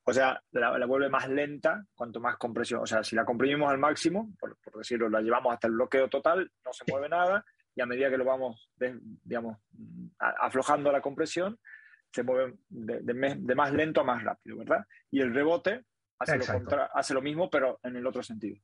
[0.03, 2.83] O sea, la, vuelve más lenta cuanto más compresión.
[2.83, 6.09] O sea, si la comprimimos al máximo, por, por decirlo, la llevamos hasta el bloqueo
[6.09, 7.43] total, no se mueve nada
[7.79, 8.69] y a medida que lo vamos,
[9.23, 9.57] digamos,
[10.17, 11.57] aflojando la compresión,
[12.11, 14.85] se mueve de, más lento a más rápido, ¿verdad?
[15.09, 15.85] Y el rebote
[16.19, 18.57] hace lo, mismo, pero en el otro sentido.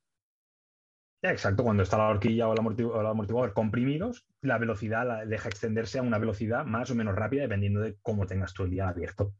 [1.22, 6.02] Exacto, cuando está la horquilla o el, amortiguador, comprimidos, la velocidad la deja extenderse a
[6.02, 9.34] una velocidad más o menos rápida dependiendo de cómo tengas tu el día abierto.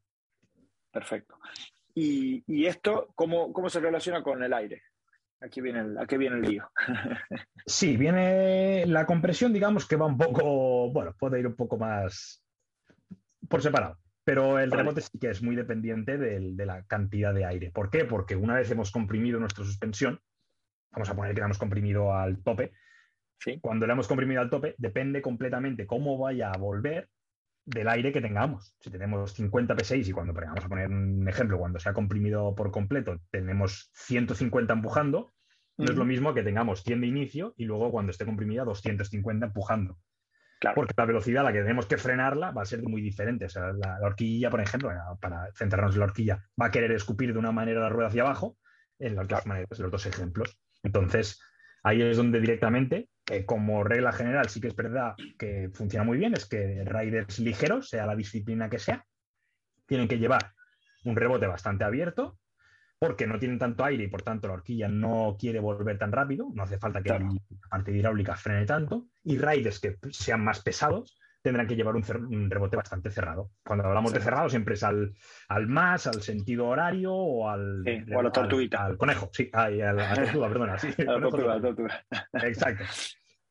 [0.90, 1.38] Perfecto.
[1.94, 4.84] ¿Y, esto cómo, cómo se relaciona con el aire?
[5.46, 6.70] Aquí viene el, aquí viene el lío.
[7.68, 12.44] sí, viene la compresión, digamos que va un poco, bueno, puede ir un poco más
[13.48, 14.00] por separado.
[14.24, 17.70] Pero el rebote sí que es muy dependiente de la cantidad de aire.
[17.72, 18.06] ¿Por qué?
[18.06, 20.20] Porque una vez hemos comprimido nuestra suspensión,
[20.92, 22.72] vamos a poner que la hemos comprimido al tope,
[23.40, 23.60] ¿Sí?
[23.62, 27.08] cuando la hemos comprimido al tope, depende completamente cómo vaya a volver
[27.66, 28.76] del aire que tengamos.
[28.80, 32.56] Si tenemos 50 P6 y cuando, vamos a poner un ejemplo, cuando se ha comprimido
[32.56, 35.35] por completo, tenemos 150 empujando,
[35.78, 39.48] no es lo mismo que tengamos 100 de inicio y luego cuando esté comprimida 250
[39.48, 39.98] empujando.
[40.74, 43.46] Porque la velocidad a la que tenemos que frenarla va a ser muy diferente.
[43.46, 47.34] O sea, la, horquilla, por ejemplo, para centrarnos en la horquilla, va a querer escupir
[47.34, 48.58] de una manera la rueda hacia abajo,
[48.98, 50.58] en las dos maneras, los dos ejemplos.
[50.82, 51.40] Entonces,
[51.84, 53.10] ahí es donde directamente
[53.46, 57.90] como regla general sí que es verdad que funciona muy bien, es que riders ligeros,
[57.90, 59.06] sea la disciplina que sea,
[59.86, 60.54] tienen que llevar
[61.04, 62.38] un rebote bastante abierto
[63.08, 66.50] porque no tienen tanto aire y por tanto la horquilla no quiere volver tan rápido,
[66.54, 67.20] no hace falta que la
[67.70, 72.76] parte hidráulica frene tanto, y riders que sean más pesados tendrán que llevar un, rebote
[72.76, 73.52] bastante cerrado.
[73.64, 75.14] Cuando hablamos de cerrado siempre es al,
[75.68, 77.84] más, al sentido horario o al...
[78.12, 78.84] o a la tortuguita.
[78.84, 80.80] Al, conejo, sí, a la tortuga, perdona.
[80.80, 82.06] Sí, a la tortuga, tortuga.
[82.34, 82.84] Exacto.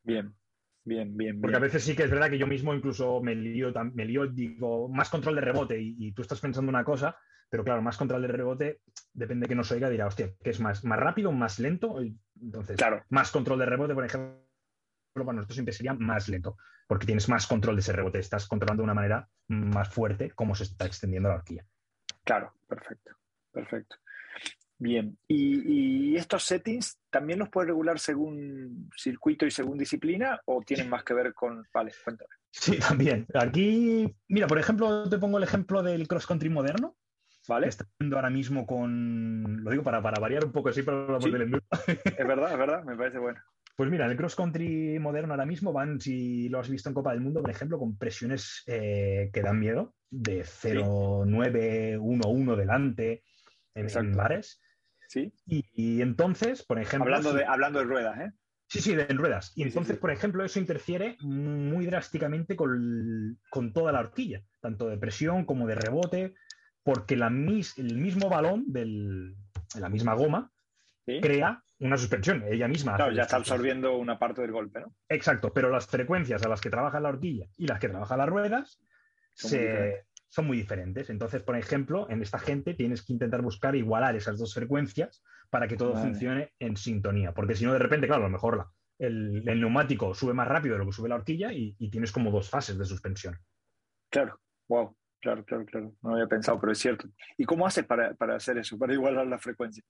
[0.03, 0.35] Bien,
[0.83, 3.73] Bien, bien, Porque a veces sí que es verdad que yo mismo incluso me lío,
[3.93, 7.17] me lío, digo, más control de rebote y, y tú estás pensando una cosa,
[7.55, 8.81] pero claro, más control de rebote,
[9.13, 12.01] depende de que nos oiga, dirá, hostia, ¿qué es más, más rápido, más lento?
[12.41, 14.41] Entonces, Claro, más control de rebote, por ejemplo,
[15.13, 18.81] para nosotros siempre sería más lento, porque tienes más control de ese rebote, estás controlando
[18.81, 21.65] de una manera más fuerte cómo se está extendiendo la horquilla.
[22.25, 23.11] claro, perfecto,
[23.53, 23.95] perfecto.
[24.77, 30.61] Bien, y, y estos settings también los puedes regular según circuito y según disciplina o
[30.61, 31.65] tienen más que ver con...
[31.73, 32.35] Vale, cuéntame.
[32.51, 33.25] Sí, también.
[33.33, 37.04] Aquí, mira, por ejemplo, te pongo el ejemplo del cross country moderno, que
[37.47, 37.67] ¿Vale?
[37.67, 41.31] está haciendo ahora mismo con, lo digo para, para variar un poco, siempre hablamos Sí.
[41.31, 41.63] del enduro.
[41.87, 43.39] Es verdad, es verdad, me parece bueno.
[43.77, 47.11] Pues mira, el cross country moderno ahora mismo van, si lo has visto en Copa
[47.11, 53.23] del Mundo, por ejemplo, con presiones eh, que dan miedo, de 0,9, 1,1 delante
[53.73, 54.61] en, en bares.
[55.07, 55.33] ¿Sí?
[55.45, 57.13] Y, y entonces, por ejemplo.
[57.13, 58.31] Hablando de, hablando de ruedas, ¿eh?
[58.67, 59.49] Sí, sí, de en ruedas.
[59.49, 60.01] Y Sí, sí, entonces, sí.
[60.01, 65.67] por ejemplo, eso interfiere muy drásticamente con, con toda la horquilla, tanto de presión como
[65.67, 66.33] de rebote,
[66.85, 68.85] porque la mis- el mismo balón de
[69.79, 70.51] la misma goma
[71.07, 71.19] ¿Sí?
[71.19, 72.95] crea una suspensión, ella misma.
[72.95, 74.93] Claro, ya está absorbiendo una parte del golpe, ¿no?
[75.09, 78.29] Exacto, pero las frecuencias a las que trabaja la horquilla y las que trabaja las
[78.29, 78.79] ruedas
[79.33, 80.05] Son se- muy diferentes.
[80.29, 81.09] son muy diferentes.
[81.09, 85.67] Entonces, por ejemplo, en esta gente tienes que intentar buscar igualar esas dos frecuencias para
[85.67, 86.05] que todo Vale.
[86.05, 87.33] funcione en sintonía.
[87.33, 90.47] Porque si no, de repente, claro, a lo mejor la- el, el neumático sube más
[90.47, 93.37] rápido de lo que sube la horquilla y, y tienes como dos fases de suspensión.
[94.09, 95.95] Claro, wow, claro, claro, claro.
[96.03, 97.07] No había pensado, pero es cierto.
[97.37, 99.83] ¿Y cómo haces para, para hacer eso, para igualar la frecuencia?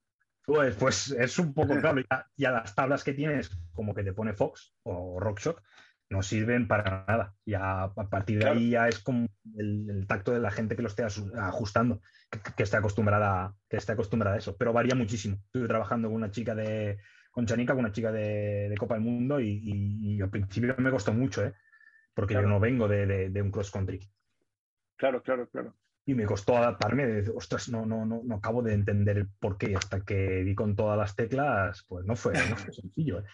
[0.44, 2.00] Pues, pues es un poco claro.
[2.10, 5.60] Ya, ya las tablas que tienes, como que te pone Fox o RockShox,
[6.08, 7.34] no sirven para nada.
[7.44, 8.58] Ya a partir de Claro.
[8.58, 12.38] ahí ya es como el, el tacto de la gente que lo esté ajustando, que,
[12.56, 14.56] que esté acostumbrada, que esté acostumbrada a eso.
[14.56, 15.36] Pero varía muchísimo.
[15.46, 16.98] Estuve trabajando con una chica de,
[17.32, 20.74] con Chanica, con una chica de, de Copa del Mundo y, y- y al principio
[20.78, 21.54] me costó mucho, ¿eh?
[22.14, 22.46] Porque Claro.
[22.46, 24.00] yo no vengo de, de- de un cross country.
[24.96, 25.74] Claro, claro, claro.
[26.04, 29.58] Y me costó adaptarme, de ostras, no, no, no, no acabo de entender el por
[29.58, 29.74] qué.
[29.76, 33.18] Hasta que di con todas las teclas, pues no fue, no fue sencillo.
[33.20, 33.24] ¿eh?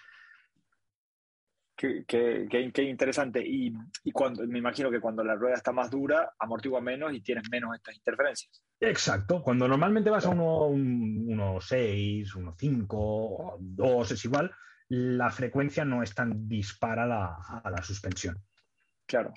[1.76, 3.42] Qué, qué- qué- qué interesante.
[3.46, 3.72] Y,
[4.04, 7.44] y cuando, me imagino que cuando la rueda está más dura, amortigua menos y tienes
[7.50, 8.62] menos estas interferencias.
[8.80, 9.42] Exacto.
[9.42, 14.50] Cuando normalmente vas a uno, un, 1.6, 1.5 o 2, es igual,
[14.88, 18.38] la frecuencia no es tan dispara a la suspensión.
[19.06, 19.32] Claro,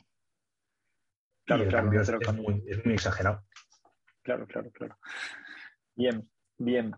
[1.46, 2.02] Claro, claro.
[2.02, 3.44] es, muy, es muy exagerado.
[4.24, 4.98] Claro, claro, claro.
[5.96, 6.28] Bien,
[6.58, 6.92] bien.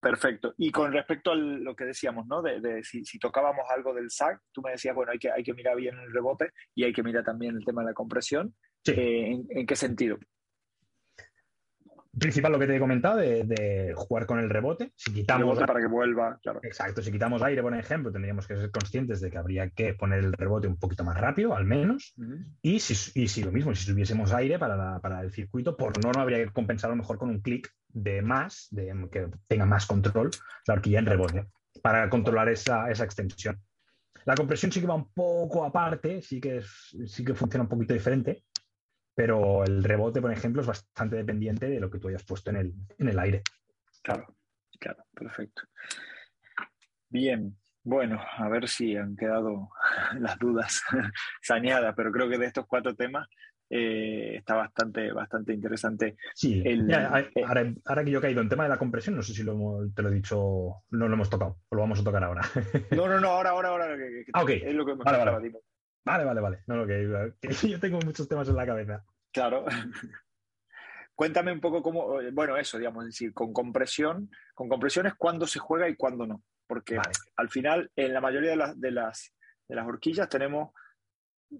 [0.00, 0.54] Perfecto.
[0.58, 2.40] Y con respecto a lo que decíamos, ¿no?
[2.42, 5.42] De, de si, si tocábamos algo del SAC, tú me decías, bueno, hay que, hay
[5.42, 8.54] que mirar bien el rebote y hay que mirar también el tema de la compresión.
[8.84, 8.92] Sí.
[8.92, 10.18] Eh, ¿en, en qué sentido?
[12.18, 14.92] Principal lo que te he comentado de, de jugar con el rebote.
[14.96, 16.60] Si quitamos Rebote para que vuelva, claro.
[16.62, 20.20] Exacto, si quitamos aire, por ejemplo, tendríamos que ser conscientes de que habría que poner
[20.20, 22.14] el rebote un poquito más rápido, al menos.
[22.62, 26.02] Y si, y si lo mismo, si tuviésemos aire para, la- para el circuito, por
[26.02, 29.66] norma habría que compensar a lo mejor con un clic de más, de que tenga
[29.66, 30.30] más control
[30.66, 31.46] la horquilla en rebote,
[31.82, 33.60] para controlar esa, esa extensión.
[34.24, 37.68] La compresión sí que va un poco aparte, sí que, es- sí que funciona un
[37.68, 38.44] poquito diferente,
[39.18, 42.56] pero el rebote, por ejemplo, es bastante dependiente de lo que tú hayas puesto en
[42.56, 43.42] el, en el aire.
[44.00, 44.36] Claro,
[44.78, 45.62] claro, perfecto.
[47.08, 49.70] Bien, bueno, a ver si han quedado
[50.20, 50.84] las dudas
[51.42, 53.26] saneadas, pero creo que de estos cuatro temas
[53.68, 56.16] eh, está bastante, bastante interesante.
[56.36, 59.22] Sí, El- eh, ahora, ahora que yo he caído en tema de la compresión, no
[59.22, 59.58] sé si lo
[59.96, 62.42] te lo he dicho, no lo hemos tocado, o lo vamos a tocar ahora.
[62.92, 64.50] No, no, no, ahora, ahora, ahora, que, que- Ah, ok.
[64.50, 65.52] es lo que me vale.
[66.04, 66.62] Vale, vale, vale.
[66.66, 69.04] No, no, que, que yo tengo muchos temas en la cabeza.
[69.32, 69.64] Claro.
[71.14, 75.14] Cuéntame un poco cómo, eh, bueno, eso, digamos, es decir, con compresión, con compresión es
[75.14, 77.10] cuándo se juega y cuándo no, porque Vale.
[77.36, 79.34] al final, en la mayoría de las, de las,
[79.66, 80.70] de las horquillas tenemos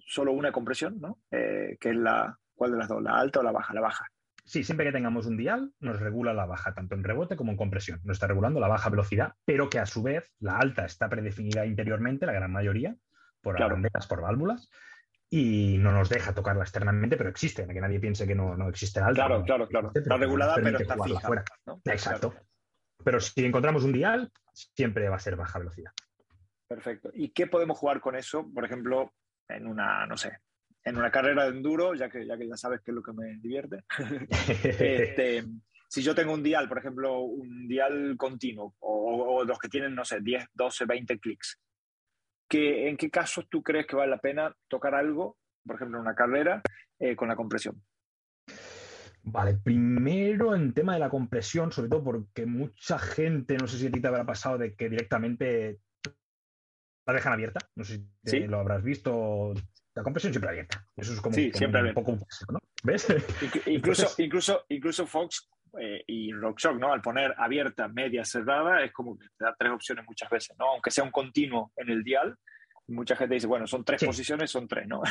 [0.07, 1.19] solo una compresión, ¿no?
[1.33, 3.03] Eh, que es la, ¿cuál de las dos?
[3.03, 3.75] ¿La alta o la baja?
[3.75, 4.07] La baja.
[4.45, 7.59] Sí, siempre que tengamos un dial, nos regula la baja, tanto en rebote como en
[7.59, 8.01] compresión.
[8.05, 11.67] Nos está regulando la baja velocidad, pero que a su vez la alta está predefinida
[11.67, 12.97] interiormente, la gran mayoría,
[13.43, 13.75] por Claro.
[13.75, 14.69] banderas, por válvulas,
[15.31, 19.01] y no nos deja tocarla externamente, pero existe, que nadie piense que no, no existe
[19.01, 19.27] alta.
[19.27, 19.89] Claro, claro, claro.
[19.89, 21.21] existe, Está pero regulada, pero está fija.
[21.27, 21.45] fuera.
[21.67, 21.81] ¿no?
[21.85, 22.31] Exacto.
[22.31, 22.47] Claro,
[23.05, 25.93] Pero si encontramos un dial, siempre va a ser baja velocidad.
[26.67, 27.11] perfecto.
[27.15, 28.51] ¿Y qué podemos jugar con eso?
[28.53, 29.13] Por ejemplo,
[29.49, 30.39] en una, no sé,
[30.85, 33.13] en una carrera de enduro, ya que ya, que ya sabes qué es lo que
[33.13, 33.85] me divierte.
[34.29, 35.45] Este,
[35.89, 39.95] si yo tengo un dial, por ejemplo, un dial continuo, o, o los que tienen,
[39.95, 41.59] no sé, 10, 12, 20 clics,
[42.49, 46.03] ¿qué, ¿en qué casos tú crees que vale la pena tocar algo, por ejemplo, en
[46.03, 46.63] una carrera,
[46.99, 47.83] eh, con la compresión?
[49.23, 53.87] Vale, primero en tema de la compresión, sobre todo porque mucha gente, no sé si
[53.87, 55.81] a ti te habrá pasado, de que directamente
[57.07, 57.61] la dejan abierta.
[57.75, 59.53] No sé si lo habrás visto.
[59.95, 60.87] La compresión siempre abierta.
[60.97, 62.17] Eso es como, sí, siempre un poco
[62.51, 62.59] ¿no?
[62.85, 63.07] ¿Ves?
[63.67, 65.49] Incluso, incluso, incluso Fox
[65.81, 66.93] eh, y RockShox, ¿no?
[66.93, 70.67] Al poner abierta, media, cerrada, es como que te da tres opciones muchas veces, ¿no?
[70.73, 72.37] Aunque sea un continuo en el dial,
[72.89, 75.03] mucha gente dice, bueno, son tres posiciones, son tres, ¿no?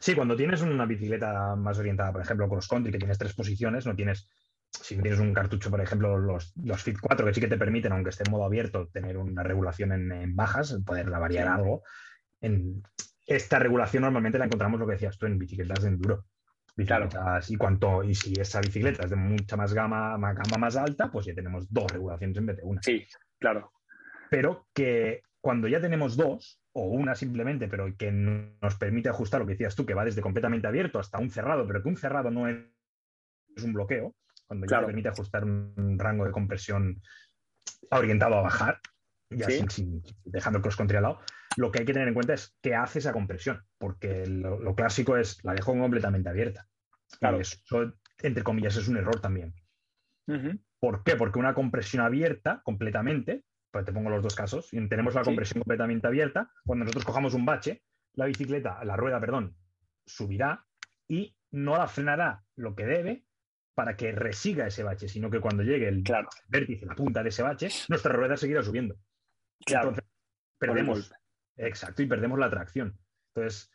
[0.00, 3.86] sí, cuando tienes una bicicleta más orientada, por ejemplo, cross country, que tienes tres posiciones,
[3.86, 4.28] no tienes,
[4.70, 7.92] si tienes un cartucho, por ejemplo, los, los Fit 4, que sí que te permiten,
[7.92, 11.82] aunque esté en modo abierto, tener una regulación en, bajas, poder variar algo.
[12.40, 12.82] En,
[13.26, 16.26] esta regulación normalmente la encontramos, lo que decías tú, en bicicletas de enduro.
[16.76, 21.26] Y, cuanto, y si esa bicicleta es de mucha más gama, gama más alta, pues
[21.26, 22.82] ya tenemos dos regulaciones en vez de una.
[22.82, 23.06] Sí,
[23.38, 23.72] claro.
[24.28, 29.46] Pero que cuando ya tenemos dos, o una simplemente, pero que nos permite ajustar lo
[29.46, 32.30] que decías tú, que va desde completamente abierto hasta un cerrado, pero que un cerrado
[32.30, 32.58] no es,
[33.64, 34.14] un bloqueo,
[34.46, 37.00] cuando ya te permite ajustar un rango de compresión
[37.90, 38.80] orientado a bajar,
[39.30, 41.20] ya sin, dejando el cross country al lado,
[41.56, 45.16] lo que hay que tener en cuenta es qué hace esa compresión, porque lo, clásico
[45.16, 46.66] es la dejo completamente abierta.
[47.20, 47.38] Claro.
[47.40, 49.54] eso, entre comillas, es un error también.
[50.80, 51.16] ¿Por qué?
[51.16, 55.62] Porque una compresión abierta completamente, pues te pongo los dos casos, y tenemos la compresión
[55.62, 57.82] completamente abierta, cuando nosotros cojamos un bache,
[58.14, 59.56] la bicicleta, la rueda, perdón,
[60.04, 60.66] subirá
[61.08, 63.24] y no la frenará lo que debe
[63.74, 66.02] para que resiga ese bache, sino que cuando llegue el
[66.48, 68.96] vértice, la punta de ese bache, nuestra rueda seguirá subiendo.
[69.64, 69.90] Claro.
[69.90, 70.10] Entonces,
[70.58, 71.12] perdemos,
[71.56, 72.98] exacto, y perdemos la tracción.
[73.34, 73.70] Entonces,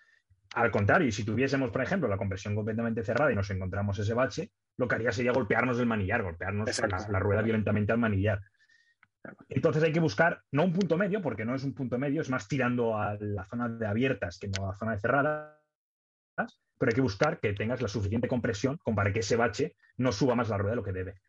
[0.53, 4.13] al contrario, y si tuviésemos, por ejemplo, la compresión completamente cerrada y nos encontramos ese
[4.13, 6.69] bache, lo que haría sería golpearnos el manillar, golpearnos
[7.09, 8.41] la, rueda violentamente al manillar.
[9.47, 12.29] Entonces hay que buscar, no un punto medio, porque no es un punto medio, es
[12.29, 15.57] más tirando a la zona de abiertas que no a la zona de cerradas,
[16.35, 20.11] pero hay que buscar que tengas la suficiente compresión como para que ese bache no
[20.11, 21.21] suba más la rueda de lo que debe.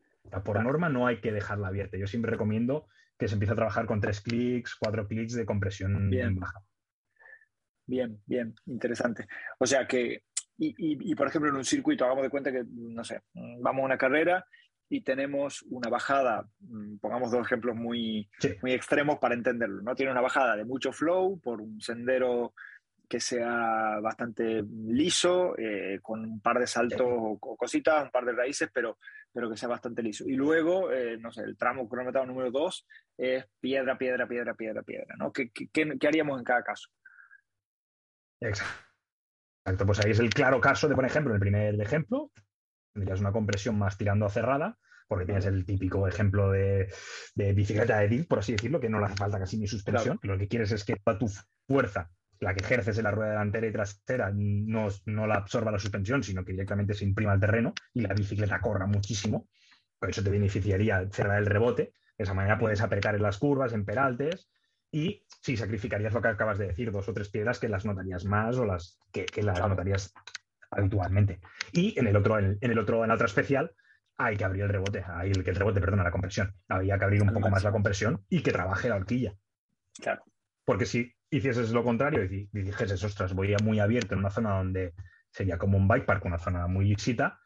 [0.44, 1.98] Por norma no hay que dejarla abierta.
[1.98, 2.86] Yo siempre recomiendo
[3.22, 6.34] que se empiece a trabajar con tres clics, cuatro clics de compresión bien.
[6.34, 6.60] baja.
[7.86, 9.28] Bien, bien, interesante.
[9.60, 10.24] O sea que,
[10.58, 13.98] y, por ejemplo, en un circuito, hagamos de cuenta que, no sé, vamos a una
[13.98, 14.44] carrera
[14.88, 18.28] y tenemos una bajada, mm, pongamos dos ejemplos muy,
[18.60, 19.94] muy extremos para entenderlo, ¿no?
[19.94, 22.54] Tiene una bajada de mucho flow por un sendero
[23.12, 28.32] que sea bastante liso, eh, con un par de saltos o, cositas, un par de
[28.32, 28.96] raíces, pero,
[29.30, 30.24] pero que sea bastante liso.
[30.26, 32.86] Y luego, eh, no sé, el tramo cronometrado número 2
[33.18, 35.30] es piedra, piedra, piedra, piedra, piedra, ¿no?
[35.30, 36.88] ¿Qué, qué, haríamos en cada caso?
[38.40, 42.32] Exacto, pues ahí es el claro caso de, por ejemplo, el primer ejemplo,
[42.94, 46.88] tendrías una compresión más tirando a cerrada, porque tienes el típico ejemplo de,
[47.34, 50.38] bicicleta de DIL, por así decirlo, que no le hace falta casi ni suspensión, lo
[50.38, 51.30] que quieres es que toda tu
[51.68, 52.10] fuerza
[52.42, 56.24] la que ejerces en la rueda delantera y trasera no, no la absorba la suspensión,
[56.24, 59.48] sino que directamente se imprima al terreno y la bicicleta corra muchísimo.
[59.98, 61.92] Por eso te beneficiaría cerrar el rebote.
[62.18, 64.50] De esa manera puedes apretar en las curvas, en peraltes
[64.90, 68.24] y sí, sacrificarías lo que acabas de decir, dos o tres piedras que las notarías
[68.24, 70.12] más o las que, las notarías
[70.68, 71.40] habitualmente.
[71.72, 73.72] Y en el otro, en, el otro, en la otra especial,
[74.16, 76.52] hay que abrir el rebote, hay el, el rebote, perdona, la compresión.
[76.68, 79.32] Había que abrir un poco más la compresión y que trabaje la horquilla.
[80.00, 80.24] Claro.
[80.64, 84.58] Porque si hicieses lo contrario y, dijeses, ostras, voy a muy abierto en una zona
[84.58, 84.94] donde
[85.30, 87.40] sería como un bike park, una zona muy lisita,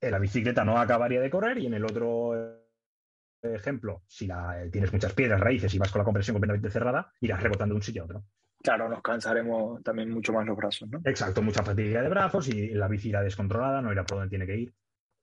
[0.00, 4.62] eh, la bicicleta no acabaría de correr y en el otro eh, ejemplo, si la,
[4.62, 7.76] eh, tienes muchas piedras, raíces y vas con la compresión completamente cerrada, irás rebotando de
[7.76, 8.24] un sitio a otro.
[8.62, 11.00] Claro, nos cansaremos también mucho más los brazos, ¿no?
[11.04, 14.46] Exacto, mucha fatiga de brazos y la bici irá descontrolada, no irá por donde tiene
[14.46, 14.74] que ir.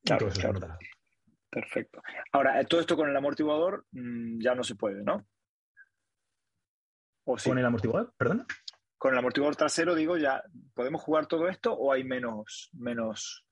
[0.03, 0.29] Claro,
[1.49, 2.01] Perfecto.
[2.31, 5.25] Ahora, todo esto con el amortiguador mm, ya no se puede, ¿no?
[7.25, 8.13] ¿Con el amortiguador?
[8.17, 8.45] Perdón.
[8.97, 13.45] Con el amortiguador trasero, digo, ya, ¿podemos jugar todo esto o hay menos, menos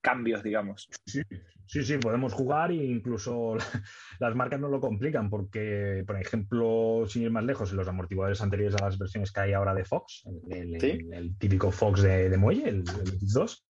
[0.00, 0.88] cambios, digamos?
[1.06, 1.22] Sí,
[1.66, 3.56] sí, sí, podemos jugar e incluso
[4.20, 8.40] las marcas no lo complican porque, por ejemplo, sin ir más lejos, en los amortiguadores
[8.42, 12.76] anteriores a las versiones que hay ahora de Fox, el, típico Fox de, muelle, el,
[12.78, 13.66] el 2,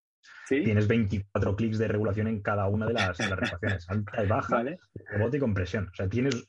[0.46, 4.64] Tienes 24 clics de regulación en cada una de las, regulaciones, alta y baja,
[5.11, 5.88] rebote y compresión.
[5.88, 6.46] O sea, tienes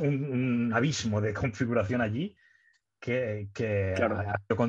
[0.00, 2.36] un, abismo de configuración allí
[3.00, 3.50] que,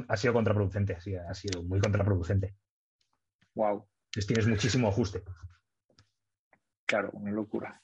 [0.07, 2.55] ha, sido contraproducente, ha sido, muy contraproducente.
[3.53, 3.87] Wow.
[4.07, 5.23] Entonces tienes muchísimo ajuste.
[6.85, 7.81] Claro, una locura.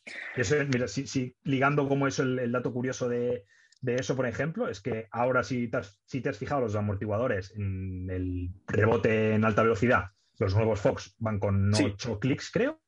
[0.67, 3.45] mira, si, ligando como eso el, dato curioso de,
[3.81, 7.53] eso, por ejemplo, es que ahora si te, has, si te has fijado los amortiguadores
[7.55, 12.81] en el rebote en alta velocidad, los nuevos Fox van con 8 clics, creo.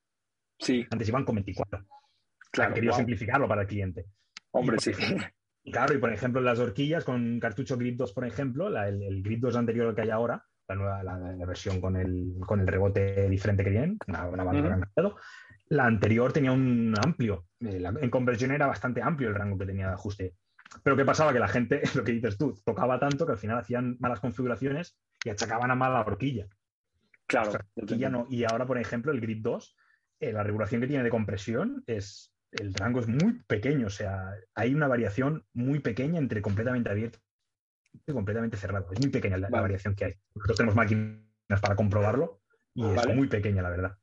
[0.60, 0.86] Sí.
[0.92, 1.86] Antes iban con 24.
[2.54, 4.06] Claro, han querido simplificarlo para el cliente.
[4.52, 4.92] Hombre, sí.
[5.72, 9.56] claro, y por ejemplo, las horquillas con cartucho Grip 2, por ejemplo, el, Grip 2
[9.56, 13.64] anterior al que hay ahora, la nueva la, versión con el, con el rebote diferente
[13.64, 14.88] que tienen, una, una banda
[15.70, 19.88] La anterior tenía un amplio, eh, en conversión era bastante amplio el rango que tenía
[19.88, 20.36] de ajuste.
[20.84, 21.34] Pero ¿qué pasaba?
[21.34, 24.96] Que la gente, lo que dices tú, tocaba tanto que al final hacían malas configuraciones
[25.24, 26.48] y achacaban a mala horquilla.
[27.26, 27.50] Claro.
[27.50, 28.28] O sea, horquilla no.
[28.30, 29.76] Y ahora, por ejemplo, el Grip 2,
[30.20, 32.33] eh, la regulación que tiene de compresión es.
[32.54, 37.20] El rango es muy pequeño, o sea, hay una variación muy pequeña entre completamente abierto
[38.06, 38.92] y completamente cerrado.
[38.92, 40.14] Es muy pequeña la, variación que hay.
[40.36, 42.42] Nosotros tenemos máquinas para comprobarlo
[42.76, 43.12] y Vale.
[43.12, 43.98] es muy pequeña, la verdad.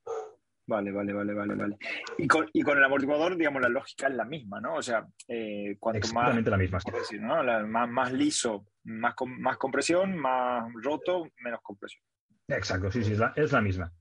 [0.67, 1.77] Vale, vale, vale, vale, vale.
[2.17, 4.75] Y con, y con el amortiguador, digamos, la lógica es la misma, ¿no?
[4.75, 6.79] O sea, eh, cuanto más, Exactamente la misma.
[6.93, 7.43] decir, ¿no?
[7.43, 12.05] La- más, más liso, más, más compresión, más roto, menos compresión.
[12.47, 13.93] Exacto, sí, sí, es la, es la misma.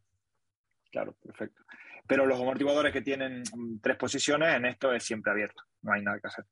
[0.91, 1.64] Claro, perfecto.
[2.10, 6.01] Pero los amortiguadores que tienen mm, tres posiciones, en esto es siempre abierto, no hay
[6.01, 6.45] nada que hacer.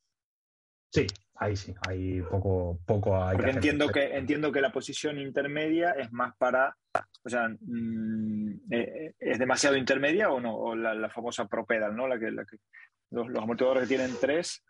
[0.93, 3.63] Sí, ahí sí, hay poco, poco hay Porque que hacer.
[3.63, 6.77] entiendo que, entiendo que la posición intermedia es más para,
[7.23, 10.55] o sea, mm, eh, ¿es demasiado intermedia o no?
[10.55, 12.07] O la, la famosa propedal, ¿no?
[12.07, 12.57] La que, la que,
[13.09, 14.63] los, los amortiguadores que tienen tres,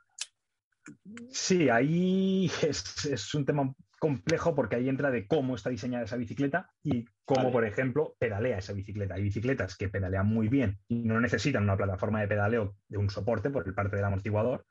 [1.30, 6.18] Sí, ahí es, es un tema complejo porque ahí entra de cómo está diseñada esa
[6.18, 7.52] bicicleta y cómo, Vale.
[7.52, 9.16] por ejemplo, pedalea esa bicicleta.
[9.16, 13.10] Hay bicicletas que pedalean muy bien y no necesitan una plataforma de pedaleo de un
[13.10, 14.66] soporte por el parte del amortiguador,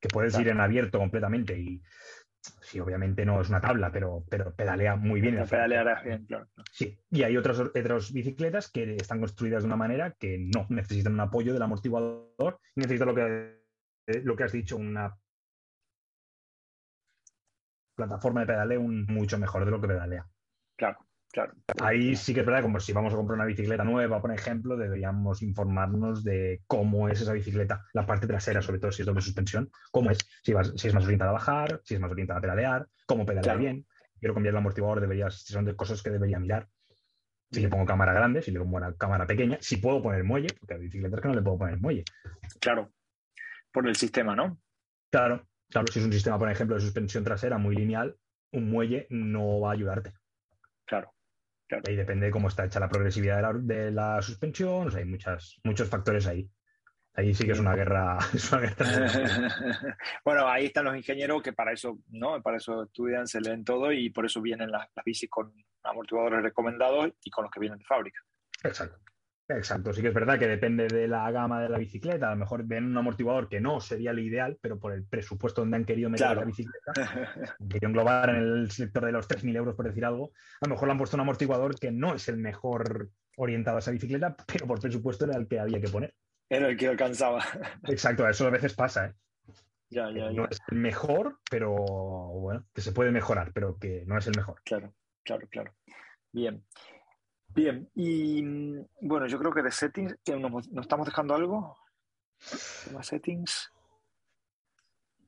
[0.00, 1.82] que puedes ir en abierto completamente y
[2.60, 5.36] sí, obviamente no es una tabla, pero, pero pedalea muy bien.
[5.36, 6.48] la pedalearás bien, claro.
[6.70, 11.14] Sí, y hay otras, otras bicicletas que están construidas de una manera que no necesitan
[11.14, 13.58] un apoyo del amortiguador necesitan lo que,
[14.22, 15.16] lo que has dicho, una
[17.98, 20.24] plataforma de pedaleo mucho mejor de lo que pedalea.
[20.76, 20.98] Claro,
[21.32, 21.52] claro.
[21.82, 24.76] Ahí sí que es verdad, como si vamos a comprar una bicicleta nueva, por ejemplo,
[24.76, 29.20] deberíamos informarnos de cómo es esa bicicleta, la parte trasera, sobre todo si es doble
[29.20, 32.38] suspensión, cómo es, si, vas- si es más orientada a bajar, si es más orientada
[32.38, 33.58] a pedalear, cómo pedalea Claro.
[33.58, 33.86] bien.
[34.20, 36.68] Quiero cambiar el amortiguador, deberías, son de cosas que debería mirar.
[37.50, 40.48] Si le pongo cámara grande, si le pongo una cámara pequeña, si puedo poner muelle,
[40.58, 42.04] porque hay bicicletas que no le puedo poner muelle.
[42.60, 42.92] Claro.
[43.72, 44.60] Por el sistema, ¿no?
[45.10, 48.16] Claro, claro, si es un sistema, por ejemplo, de suspensión trasera muy lineal,
[48.52, 50.12] un muelle no va a ayudarte.
[50.84, 51.12] Claro.
[51.86, 55.00] Ahí depende de cómo está hecha la progresividad de la, de la suspensión, o sea,
[55.00, 56.50] hay muchas, muchos factores ahí.
[57.18, 58.16] Ahí sí que es una guerra.
[58.34, 58.76] Es una guerra.
[60.24, 62.40] bueno, ahí están los ingenieros que para eso, ¿no?
[62.40, 65.52] Para eso estudian, se leen todo y por eso vienen las, las bicis con
[65.82, 68.20] amortiguadores recomendados y con los que vienen de fábrica.
[68.62, 68.98] Exacto.
[69.50, 72.28] Exacto, sí que es verdad que depende de la gama de la bicicleta.
[72.28, 75.62] A lo mejor ven un amortiguador que no sería el ideal, pero por el presupuesto
[75.62, 76.40] donde han querido meter Claro.
[76.40, 76.92] la bicicleta,
[77.58, 80.74] han querido englobar en el sector de los 3.000 euros, por decir algo, a lo
[80.74, 84.36] mejor le han puesto un amortiguador que no es el mejor orientado a esa bicicleta,
[84.46, 86.14] pero por presupuesto era el que había que poner.
[86.50, 87.42] Era el que alcanzaba.
[87.88, 89.14] Exacto, eso a veces pasa, ¿eh?
[89.90, 90.48] ya, ya, No ya.
[90.50, 94.60] es el mejor, pero bueno, que se puede mejorar, pero que no es el mejor.
[94.62, 94.92] Claro,
[95.24, 95.74] claro, claro.
[96.32, 96.62] Bien.
[97.58, 97.90] Bien.
[97.94, 101.76] Y mm, bueno, yo creo que de settings, que nos, nos estamos dejando algo.
[102.84, 103.72] Tema settings.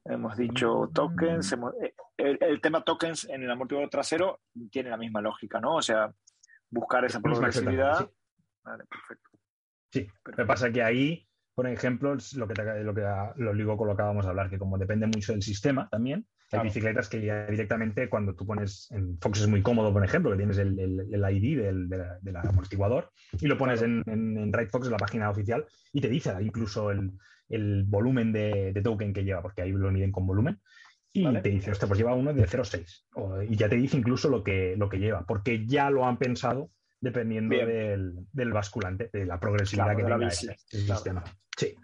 [0.05, 0.93] Hemos dicho Mm.
[0.93, 1.53] tokens.
[1.53, 5.77] hemos- eh, el, el tema tokens en el amortiguador trasero tiene la misma lógica, ¿no?
[5.77, 6.13] O sea,
[6.71, 7.91] buscar esa progresividad.
[7.91, 8.17] exactamente,
[8.63, 9.31] Vale, perfecto.
[9.93, 10.07] Sí,
[10.37, 13.03] que pasa que ahí, por ejemplo, es lo que, te- lo que
[13.37, 16.27] lo digo con lo que acabamos de hablar, que como depende mucho del sistema también,
[16.51, 16.65] Claro.
[16.65, 20.33] hay bicicletas que ya directamente cuando tú pones en Fox es muy cómodo, por ejemplo,
[20.33, 24.69] que tienes el, el- el ID del, amortiguador y lo pones en, en, en Ride
[24.69, 27.13] Fox, en la página oficial, y te dice incluso el,
[27.49, 30.61] el volumen de, de token que lleva, porque ahí lo miden con volumen.
[31.13, 31.41] Y Vale.
[31.41, 33.05] te dice, hostia, pues lleva uno de 0,6.
[33.15, 36.19] O- Y ya te dice incluso lo que, lo que lleva, porque ya lo han
[36.19, 36.71] pensado
[37.01, 40.95] dependiendo del, del basculante, de la progresividad Claro, que tenga ese claro.
[40.95, 41.25] sistema.
[41.57, 41.75] Sí.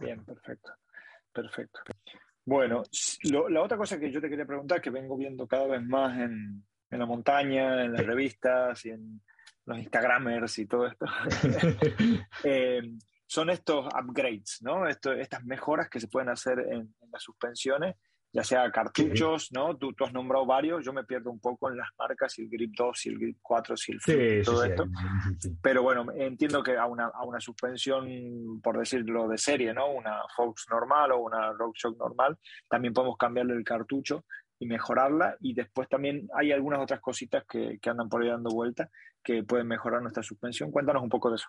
[0.00, 0.70] Bien, perfecto.
[1.32, 1.80] Perfecto.
[2.48, 2.82] Bueno,
[3.24, 6.18] lo- la otra cosa que yo te quería preguntar, que vengo viendo cada vez más
[6.18, 9.20] en, en la montaña, en las revistas y en
[9.66, 11.04] los Instagramers y todo esto,
[12.44, 12.80] eh,
[13.26, 14.86] son estos upgrades, ¿no?
[14.86, 17.96] Esto- estas mejoras que se pueden hacer en, en las suspensiones,
[18.32, 19.76] ya sea cartuchos, ¿no?
[19.76, 22.48] Tú, tú has nombrado varios, yo me pierdo un poco en las marcas, si el
[22.50, 24.84] Grip 2, si el Grip 4, si el Flip, Sí, todo sí, esto.
[25.38, 25.56] sí.
[25.62, 29.90] Pero bueno, entiendo que a una, a una suspensión, por decirlo de serie, ¿no?
[29.90, 34.24] Una Fox normal o una RockShox normal, también podemos cambiarle el cartucho
[34.58, 35.36] y mejorarla.
[35.40, 38.90] Y después también hay algunas otras cositas que, que andan por ahí dando vueltas
[39.22, 40.70] que pueden mejorar nuestra suspensión.
[40.70, 41.48] Cuéntanos un poco de eso.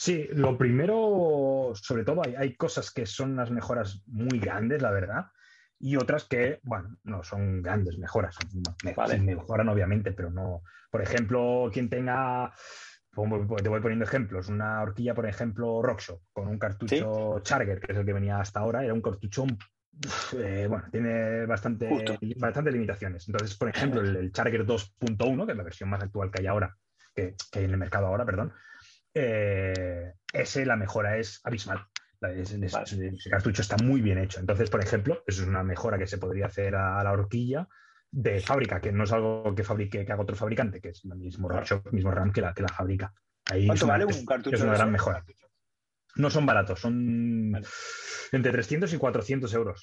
[0.00, 4.92] Sí, lo primero, sobre todo, hay, hay cosas que son unas mejoras muy grandes, la
[4.92, 5.26] verdad,
[5.76, 8.36] y otras que, bueno, no son grandes mejoras,
[8.84, 9.14] me- Vale.
[9.14, 10.62] sí mejoran obviamente, pero no.
[10.92, 12.54] Por ejemplo, quien tenga,
[13.12, 17.90] como te voy poniendo ejemplos, una horquilla, por ejemplo, Rockshox, con un cartucho Charger, que
[17.92, 19.46] es el que venía hasta ahora, era un cartucho,
[20.38, 23.26] eh, bueno, tiene bastante, bastantes limitaciones.
[23.26, 26.46] Entonces, por ejemplo, el, el Charger 2.1, que es la versión más actual que hay
[26.46, 26.76] ahora,
[27.12, 28.52] que, que hay en el mercado ahora, perdón,
[29.14, 31.86] eh, ese la mejora es abismal.
[32.20, 32.58] Ese
[33.30, 34.40] cartucho está muy bien hecho.
[34.40, 37.68] Entonces, por ejemplo, eso es una mejora que se podría hacer a, la horquilla
[38.10, 41.16] de fábrica, que no es algo que fabrique, que haga otro fabricante, que es el
[41.16, 41.48] mismo,
[41.92, 43.12] mismo RAM que la, que la fábrica.
[43.50, 44.56] Ahí ¿Cuánto vale un cartucho?
[44.56, 45.24] Es una gran mejora.
[46.16, 47.52] No son baratos, son
[48.32, 49.80] entre 300 y 400 euros.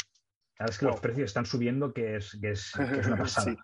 [0.60, 3.56] Vez que los precios están subiendo, que es, que es, una pasada.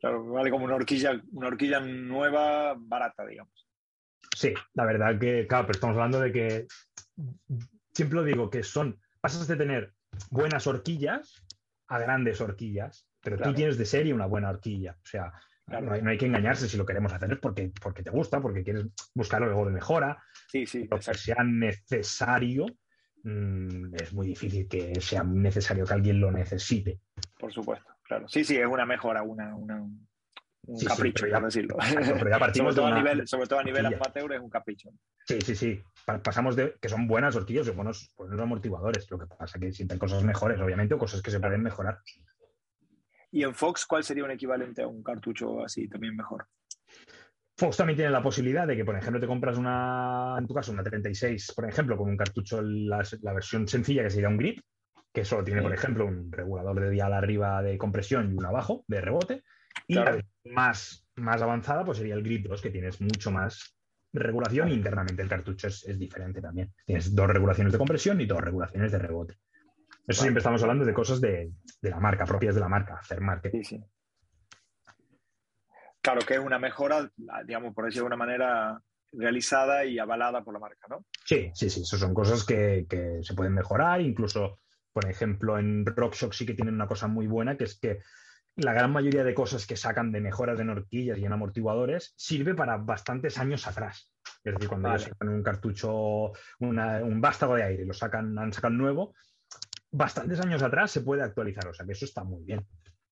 [0.00, 3.68] Claro, vale como una horquilla, una horquilla nueva, barata, digamos.
[4.36, 6.66] Sí, la verdad que, claro, pero estamos hablando de que
[7.92, 9.92] siempre lo digo, que son, pasas de tener
[10.30, 11.44] buenas horquillas
[11.88, 14.96] a grandes horquillas, pero tú tienes de serie una buena horquilla.
[15.02, 15.32] O sea,
[15.66, 18.86] no, hay, que engañarse si lo queremos hacer es porque, porque te gusta, porque quieres
[19.14, 20.22] buscar algo de mejora.
[20.48, 20.86] Sí, sí.
[20.88, 22.66] Pero que sea necesario,
[23.22, 27.00] mm, es muy difícil que sea necesario que alguien lo necesite.
[27.38, 28.26] Por supuesto, claro.
[28.28, 30.08] Sí, sí, es una mejora, una, un
[30.86, 31.76] capricho, ya, decirlo.
[32.38, 34.90] partimos sobre, todo a nivel, sobre todo a nivel amateur es un capricho.
[35.26, 35.82] Sí, sí, sí.
[36.22, 39.10] Pasamos de que son buenas horquillas y buenos, buenos amortiguadores.
[39.10, 41.62] Lo que pasa es que siempre hay cosas mejores, obviamente, o cosas que se pueden
[41.62, 41.98] mejorar.
[43.30, 46.46] ¿Y en Fox cuál sería un equivalente a un cartucho así también mejor?
[47.56, 50.72] Fox también tiene la posibilidad de que, por ejemplo, te compras una, en tu caso,
[50.72, 53.02] una 36, por ejemplo, con un cartucho, la,
[53.34, 54.60] versión sencilla que sería un grip,
[55.12, 58.84] que solo tiene, por ejemplo, un regulador de dial arriba de compresión y uno abajo
[58.88, 59.42] de rebote.
[59.92, 63.76] Y la más, más avanzada pues sería el grip 2, que tienes mucho más
[64.12, 66.72] regulación y internamente el cartucho es, es, diferente también.
[66.84, 69.38] Tienes dos regulaciones de compresión y dos regulaciones de rebote.
[70.06, 73.62] Eso siempre estamos hablando de cosas de, la marca, propias de la marca, hacer marketing.
[73.62, 73.84] Sí, sí.
[76.00, 77.08] Claro que es una mejora,
[77.46, 78.82] digamos, por decirlo de una manera,
[79.12, 81.04] realizada y avalada por la marca, ¿no?
[81.24, 81.82] Sí, sí, sí.
[81.82, 82.86] Eso son cosas que,
[83.22, 84.00] se pueden mejorar.
[84.00, 84.58] Incluso,
[84.92, 88.00] por ejemplo, en RockShox sí que tienen una cosa muy buena, que es que
[88.56, 92.54] la gran mayoría de cosas que sacan de mejoras en horquillas y en amortiguadores sirve
[92.54, 94.12] para bastantes años atrás.
[94.44, 98.52] Es decir, cuando ellos sacan un cartucho, un vástago de aire y lo sacan, han
[98.52, 99.14] sacado nuevo,
[99.90, 102.66] bastantes años atrás se puede actualizar, o sea que eso está muy bien.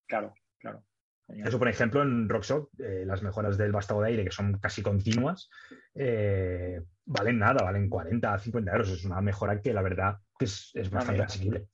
[0.07, 0.85] Claro, claro.
[1.29, 4.83] Eso, por ejemplo, en RockShox, eh, las mejoras del vástago de aire, que son casi
[4.83, 5.49] continuas,
[5.95, 8.89] eh, valen nada, valen 40, 50 euros.
[8.91, 11.69] Es una mejora que la verdad es, es ah, bastante asequible.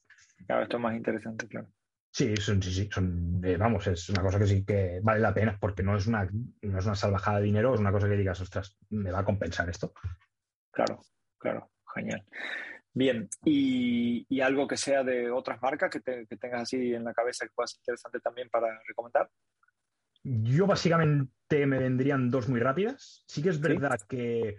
[0.46, 1.68] Claro, esto es más interesante, claro.
[2.16, 5.34] Sí, son, sí, sí, son, eh, vamos, es una cosa que sí que vale la
[5.34, 6.26] pena, porque no es una,
[6.62, 9.24] no es una salvajada de dinero, es una cosa que digas, ostras, me va a
[9.26, 9.92] compensar esto.
[10.70, 11.02] Claro,
[11.36, 12.24] claro, genial.
[12.94, 17.52] Bien, y, algo que sea de otras marcas que, tengas así en la cabeza que
[17.54, 19.28] pueda ser interesante también para recomendar.
[20.22, 23.24] Yo básicamente me vendrían dos muy rápidas.
[23.26, 24.56] Sí que es verdad que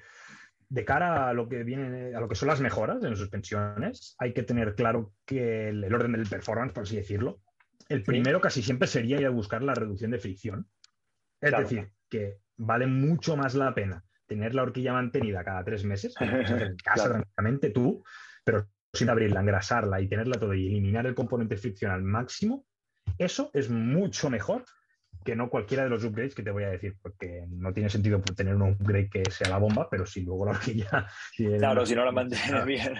[0.69, 4.33] de cara a lo que viene, a lo que son las mejoras en suspensiones, hay
[4.33, 7.41] que tener claro que el, orden del performance, por así decirlo,
[7.89, 10.69] el primero casi siempre sería ir a buscar la reducción de fricción.
[11.41, 16.13] Es decir, que vale mucho más la pena tener la horquilla mantenida cada tres meses,
[16.19, 18.03] en casa tranquilamente tú,
[18.43, 22.65] pero sin abrirla, engrasarla y tenerla todo y eliminar el componente friccional máximo,
[23.17, 24.65] eso es mucho mejor
[25.27, 28.21] que no cualquiera de los upgrades que te voy a decir, porque no tiene sentido
[28.21, 31.05] tener un upgrade que sea la bomba, pero si luego la horquilla...
[31.35, 32.93] claro, si no la mantienes bien.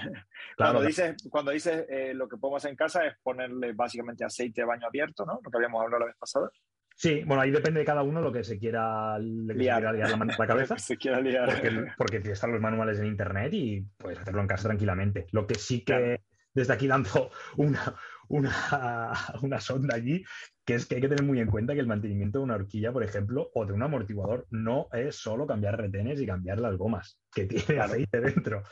[0.57, 4.59] cuando dices, cuando dices eh, lo que podemos hacer en casa es ponerle básicamente aceite
[4.59, 5.39] de baño abierto, ¿no?
[5.41, 6.49] Lo que habíamos hablado la vez pasada.
[6.97, 9.84] Sí, bueno, ahí depende de cada uno lo que se quiera, liar.
[9.84, 10.78] la, mano la cabeza.
[10.78, 11.49] se quiera liar.
[11.49, 15.28] Porque, porque están los manuales en internet y puedes hacerlo en casa tranquilamente.
[15.32, 16.19] Lo que sí que
[16.53, 17.95] desde aquí lanzo una,
[18.30, 18.51] una,
[19.41, 20.23] una, sonda allí,
[20.65, 22.91] que es que hay que tener muy en cuenta que el mantenimiento de una horquilla,
[22.91, 27.19] por ejemplo, o de un amortiguador, no es solo cambiar retenes y cambiar las gomas,
[27.34, 28.63] que tiene aceite dentro.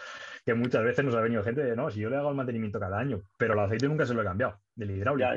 [0.45, 2.79] Que muchas veces nos ha venido gente de, no, si yo le hago el mantenimiento
[2.79, 5.29] cada año, pero el aceite nunca se lo he cambiado, del hidráulico.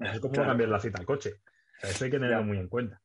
[0.00, 1.40] Es como cambiar el aceite al coche
[1.82, 3.00] eso hay que tenerlo muy en cuenta.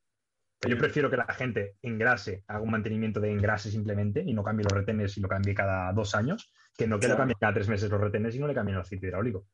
[0.67, 4.65] Yo prefiero que la gente engrase, haga un mantenimiento de engrase simplemente y no cambie
[4.65, 7.69] los retenes y lo cambie cada dos años, que no que lo cambie cada tres
[7.69, 9.45] meses los retenes y no le cambie el aceite hidráulico.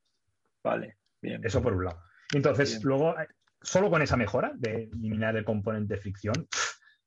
[0.63, 1.41] Vale, bien.
[1.43, 2.01] Eso por un lado.
[2.33, 3.27] Entonces, luego, eh,
[3.61, 6.47] solo con esa mejora de eliminar el componente de fricción,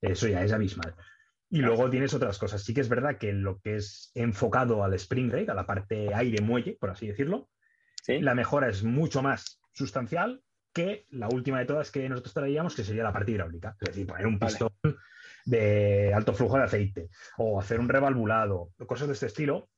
[0.00, 0.94] eso ya es abismal.
[1.50, 2.62] Y luego tienes otras cosas.
[2.62, 6.14] Sí que es verdad que lo que es enfocado al spring rate, a la parte
[6.14, 7.48] aire-muelle, por así decirlo,
[8.06, 10.42] la mejora es mucho más sustancial
[10.72, 13.76] que la última de todas que nosotros traíamos, que sería la parte hidráulica.
[13.80, 14.70] Es decir, poner un pistón
[15.44, 17.08] de alto flujo de aceite
[17.38, 19.70] o hacer un revalvulado, cosas de este estilo,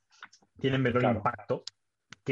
[0.58, 1.64] tienen menor impacto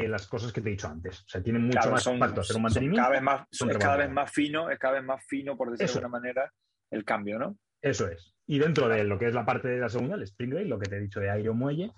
[0.01, 1.21] que las cosas que te he dicho antes.
[1.21, 3.03] O sea, tienen mucho más impacto hacer un mantenimiento.
[3.03, 5.93] Cada vez más, es cada vez más fino, es cada vez más fino, por decirlo
[5.93, 6.53] de alguna manera,
[6.91, 7.57] el cambio, ¿no?
[7.81, 8.35] Eso es.
[8.47, 10.79] Y dentro de lo que es la parte de la segunda, el spring rate, lo
[10.79, 11.93] que te he dicho de aire o muelle,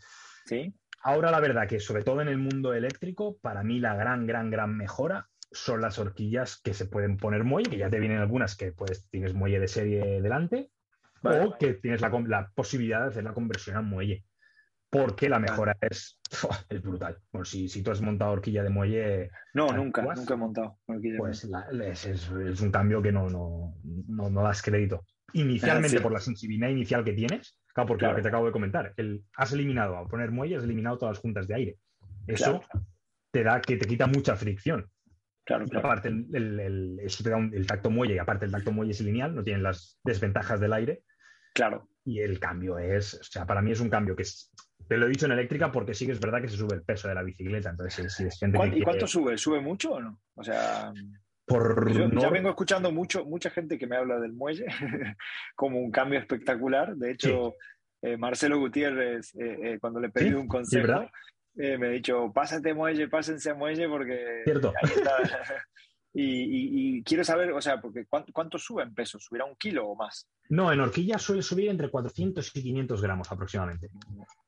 [0.46, 0.74] ¿Sí?
[1.02, 4.50] ahora la verdad que sobre todo en el mundo eléctrico, para mí la gran, gran,
[4.50, 8.56] gran mejora son las horquillas que se pueden poner muelle, que ya te vienen algunas
[8.56, 10.70] que pues tienes muelle de serie delante,
[11.22, 14.24] o que tienes la, posibilidad de hacer la conversión a muelle.
[14.90, 16.18] Porque la mejora es,
[16.68, 17.16] es brutal.
[17.32, 19.30] Bueno, si, si tú has montado horquilla de muelle.
[19.54, 21.48] No, nunca, nunca he montado horquilla Pues
[22.04, 23.74] es, es, un cambio que no, no,
[24.30, 25.04] no, das crédito.
[25.32, 28.92] Inicialmente, por la sensibilidad inicial que tienes, claro, porque lo que te acabo de comentar,
[28.96, 31.76] el, has eliminado, al poner muelle, has eliminado todas las juntas de aire.
[32.26, 32.60] Eso
[33.30, 34.90] te da que te quita mucha fricción.
[35.44, 38.90] Claro, aparte, el, el, eso te da el tacto muelle, y aparte el tacto muelle
[38.90, 41.04] es lineal, no tienen las desventajas del aire.
[41.54, 41.88] Claro.
[42.04, 44.52] Y el cambio es, o sea, para mí es un cambio que es,
[44.90, 46.82] te lo he dicho en eléctrica porque sí que es verdad que se sube el
[46.82, 47.70] peso de la bicicleta.
[47.70, 49.38] Entonces, si es gente ¿Y cuánto sube?
[49.38, 50.18] ¿Sube mucho o no?
[50.34, 50.92] O sea,
[51.46, 54.66] por yo, ya vengo escuchando mucho, mucha gente que me habla del muelle
[55.54, 56.96] como un cambio espectacular.
[56.96, 57.54] De hecho,
[58.02, 61.08] eh, Marcelo Gutiérrez, eh, eh, cuando le pedí un consejo,
[61.54, 64.42] me ha dicho, pásate muelle, pásense a muelle porque...
[64.42, 64.72] Cierto.
[66.12, 69.18] y, quiero saber, o sea, porque ¿cuánto, sube en peso?
[69.18, 70.28] ¿Subirá un kilo o más?
[70.48, 73.90] No, en horquilla suele subir entre 400 y 500 gramos aproximadamente.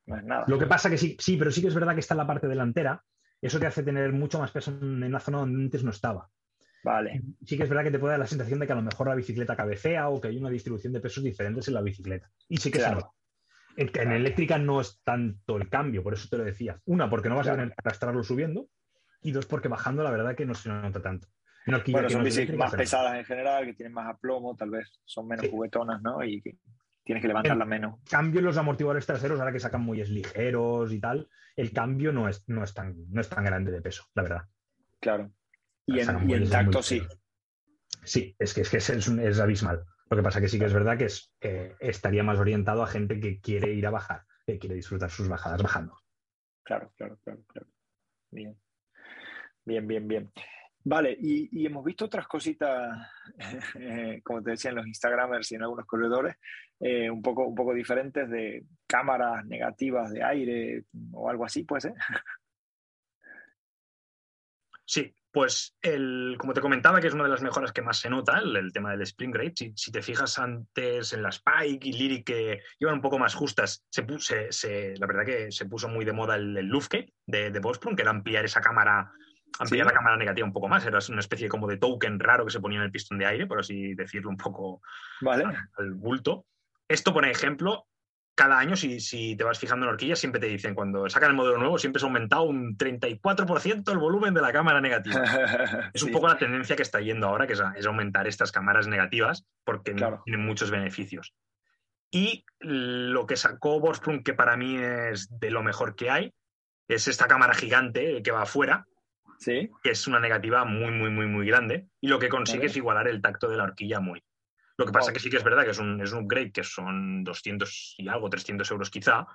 [0.07, 0.45] No es nada.
[0.49, 2.27] Lo que pasa que sí, sí, pero sí que es verdad que está en la
[2.27, 3.03] parte delantera.
[3.41, 6.29] Eso te hace tener mucho más peso en la zona donde antes no estaba.
[6.85, 7.23] Vale.
[7.45, 9.09] Sí que es verdad que te puede dar la sensación de que a lo mejor
[9.09, 12.31] la bicicleta cabecea o que hay una distribución de pesos diferentes en la bicicleta.
[12.49, 13.11] Y sí que se nota.
[13.77, 16.81] En, eléctrica no es tanto el cambio, por eso te lo decía.
[16.85, 18.69] Una, porque no vas a tener que arrastrarlo subiendo.
[19.23, 21.29] Y dos, porque bajando la verdad que no se nota tanto.
[21.67, 25.49] Bueno, son bicicletas más pesadas en general, que tienen más aplomo, tal vez son menos
[25.49, 26.23] juguetonas, ¿no?
[26.25, 26.57] Y que
[27.05, 28.01] tienes que levantarlas menos.
[28.09, 32.29] Cambio en los amortiguadores traseros, ahora que sacan muelles ligeros y tal, el cambio no
[32.29, 34.43] es, no es, tan, no es tan grande de peso, la verdad.
[35.01, 35.33] Claro.
[35.87, 37.03] Y en, tacto sí.
[38.05, 39.85] Sí, es que, es, que es, es abismal.
[40.11, 42.87] Lo que pasa que sí que es verdad que es, eh, estaría más orientado a
[42.87, 45.97] gente que quiere ir a bajar, que quiere disfrutar sus bajadas bajando.
[46.65, 47.69] Claro, claro, claro, claro.
[48.31, 48.57] Bien.
[49.65, 50.33] Bien, bien, bien.
[50.85, 53.09] Vale, y, hemos visto otras cositas,
[53.79, 56.37] eh, como te decían los Instagramers y en algunos corredores,
[56.81, 61.85] eh, un, poco, un poco diferentes de cámaras negativas de aire o algo así, pues,
[61.87, 61.95] ¿eh?
[64.85, 68.11] Sí, pues el, como te comentaba, que es una de las mejoras que más se
[68.11, 69.73] nota, el, tema del Spring Rate.
[69.75, 73.87] Si, te fijas antes en la Spike y Lyric, que iban un poco más justas,
[73.89, 76.71] se, se, la verdad que se puso muy de moda el, el
[77.27, 79.11] de, de que era ampliar esa cámara,
[79.59, 80.85] ampliar la cámara negativa un poco más.
[80.85, 83.47] Era una especie como de token raro que se ponía en el pistón de aire,
[83.47, 84.83] por así decirlo un poco
[85.21, 85.45] vale.
[85.77, 86.47] al bulto.
[86.89, 87.87] Esto, por ejemplo,
[88.35, 91.59] cada año, si, te vas fijando en horquillas, siempre te dicen, cuando sacan el modelo
[91.59, 95.23] nuevo, siempre se ha aumentado un 34% el volumen de la cámara negativa.
[95.95, 99.47] es un poco la tendencia que está yendo ahora, que es, aumentar estas cámaras negativas,
[99.65, 101.35] porque tienen muchos beneficios.
[102.11, 106.35] Y lo que sacó Borsprung, que para mí es de lo mejor que hay,
[106.89, 108.87] es esta cámara gigante que va afuera,
[109.45, 113.09] que es una negativa muy, muy, muy, muy grande, y lo que consigue es igualar
[113.09, 114.23] el tacto de la horquilla muy.
[114.79, 116.53] Lo que pasa es que sí que es verdad que es un, es un upgrade
[116.53, 119.27] que son 200 y algo, 300 euros quizá,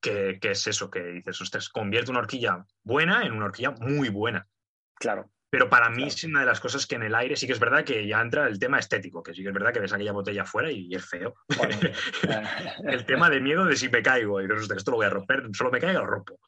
[0.00, 4.46] que, es eso, que dices, ostras, convierte una horquilla buena en una horquilla muy buena.
[4.94, 5.30] Claro.
[5.50, 7.58] Pero para mí es una de las cosas que en el aire sí que es
[7.58, 10.12] verdad que ya entra el tema estético, que sí que es verdad que ves aquella
[10.12, 11.34] botella afuera y es feo.
[12.84, 15.48] el tema de miedo de si me caigo y dices, esto lo voy a romper,
[15.52, 16.38] solo me caiga, lo rompo.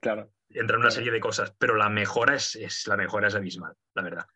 [0.00, 0.32] Claro.
[0.50, 4.02] Entra una serie de cosas, pero la mejora es, es, la mejora es abismal, la
[4.02, 4.26] verdad.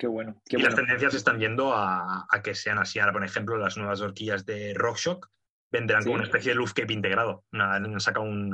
[0.00, 0.40] Qué bueno.
[0.46, 2.98] y las tendencias están yendo a, que sean así.
[2.98, 5.28] Ahora, por ejemplo, las nuevas horquillas de RockShox
[5.70, 7.44] vendrán con una especie de Luftcape integrado.
[7.52, 8.50] han sacado un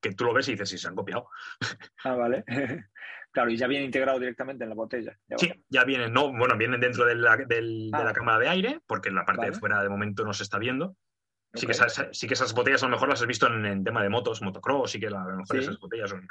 [0.00, 1.28] que tú lo ves y dices, sí, se han copiado.
[2.04, 2.44] Ah, vale.
[3.30, 5.18] claro, y ya viene integrado directamente en la botella.
[5.36, 7.60] sí, ya vienen, no, bueno, vienen dentro de la, de
[7.90, 8.12] la ah.
[8.14, 10.96] cámara de aire, porque la parte de fuera de momento no se está viendo.
[11.56, 14.02] Sí, que esas, sí que esas botellas a lo mejor las has visto en, tema
[14.02, 16.26] de motos, motocross, sí que a lo mejor esas botellas son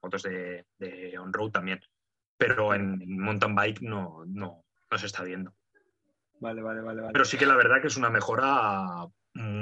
[0.00, 1.80] fotos de, de on-road también
[2.36, 5.54] pero en, mountain bike no, no, no, se está viendo.
[6.40, 7.12] Vale, vale, vale, vale.
[7.12, 9.06] Pero sí que la verdad que es una mejora.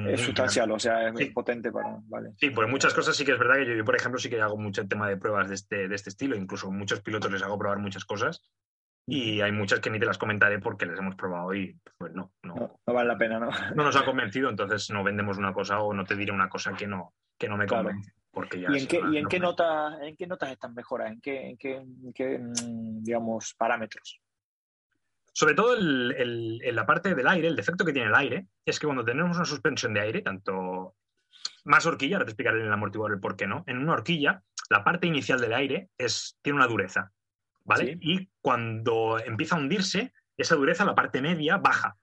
[0.09, 1.99] es sustancial, o sea, es potente para.
[2.05, 2.33] Vale.
[2.39, 4.57] Sí, pues muchas cosas sí que es verdad que yo, por ejemplo, sí que hago
[4.57, 6.35] mucho tema de pruebas de este, de este estilo.
[6.35, 8.43] Incluso muchos pilotos les hago probar muchas cosas.
[9.07, 12.33] Y hay muchas que ni te las comentaré porque les hemos probado y pues no,
[12.43, 13.51] no, no, vale la pena, ¿no?
[13.75, 16.73] No nos ha convencido, entonces no vendemos una cosa o no te diré una cosa
[16.75, 18.13] que no, que no me convence.
[18.35, 21.11] ¿Y en qué, ¿y en qué, notas, en qué notas están mejoras?
[21.11, 24.21] ¿En qué, en qué, mm, digamos, parámetros?
[25.35, 28.87] Sobre todo en la parte del aire, el defecto que tiene el aire es que
[28.87, 30.95] cuando tenemos una suspensión de aire, tanto
[31.65, 34.43] más horquilla, ahora te explicaré en el amortiguador el por qué no, en una horquilla,
[34.71, 37.13] la parte inicial del aire es, tiene una dureza,
[37.65, 37.99] ¿vale?
[38.01, 41.97] Y cuando empieza a hundirse, esa dureza, la parte media, baja.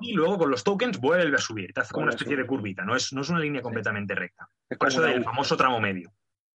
[0.00, 2.84] Y luego con los tokens vuelve a subir, te hace como una especie de curvita,
[2.84, 4.48] no es, no es una línea completamente recta.
[4.68, 6.12] Es Por eso del famoso tramo medio.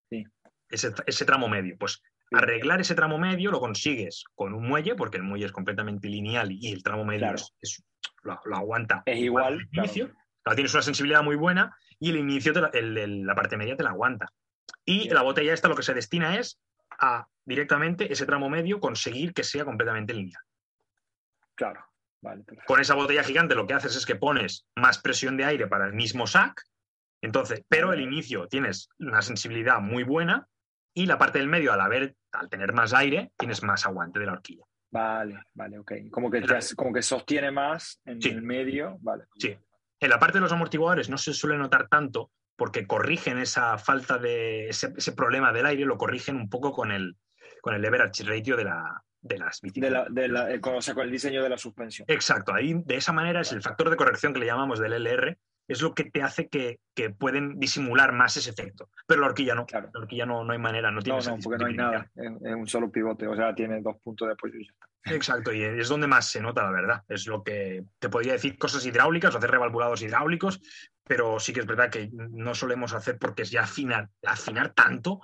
[0.08, 0.24] Sí.
[0.70, 1.76] Ese, ese, tramo medio.
[1.78, 2.00] Pues
[2.30, 6.52] arreglar ese tramo medio lo consigues con un muelle, porque el muelle es completamente lineal
[6.52, 7.82] y el tramo medio es,
[8.22, 9.02] lo, aguanta.
[9.04, 9.66] Es igual.
[9.72, 10.12] inicio.
[10.44, 13.56] Claro, tienes una sensibilidad muy buena y el inicio, te la, el- el- la parte
[13.56, 14.26] media te la aguanta.
[14.84, 16.60] Y la botella esta lo que se destina es
[16.98, 20.42] a directamente ese tramo medio conseguir que sea completamente lineal.
[21.54, 21.84] Claro,
[22.20, 22.44] vale.
[22.66, 25.86] Con esa botella gigante lo que haces es que pones más presión de aire para
[25.86, 26.62] el mismo sac,
[27.20, 30.46] entonces, pero el inicio tienes una sensibilidad muy buena
[30.94, 34.26] y la parte del medio al haber, al tener más aire, tienes más aguante de
[34.26, 34.64] la horquilla.
[34.90, 35.92] Vale, vale, ok.
[36.10, 38.30] Como que, te como que sostiene más en Sí.
[38.30, 39.24] el medio, vale.
[39.36, 39.56] Sí.
[40.00, 44.18] En la parte de los amortiguadores no se suele notar tanto porque corrigen esa falta
[44.18, 47.16] de ese, ese problema del aire, lo corrigen un poco con el,
[47.62, 50.08] con el leverage ratio de, la, de las De bicicletas.
[50.10, 52.04] la, de la, eh, con, o sea, con el diseño de la suspensión.
[52.10, 55.38] Exacto, ahí de esa manera es el factor de corrección que le llamamos del LR,
[55.68, 58.88] es lo que te hace que, que pueden disimular más ese efecto.
[59.06, 59.90] Pero la horquilla no, Claro.
[59.92, 62.10] la horquilla no, no hay manera, no tiene No, no, porque no hay nada.
[62.16, 64.88] Es, un solo pivote, o sea, tiene dos puntos de apoyo y ya está.
[65.14, 67.02] Exacto, y es donde más se nota, la verdad.
[67.08, 70.60] Es lo que te podría decir cosas hidráulicas o hacer revalvulados hidráulicos,
[71.04, 75.20] pero sí que es verdad que no solemos hacer porque es ya afinar, afinar tanto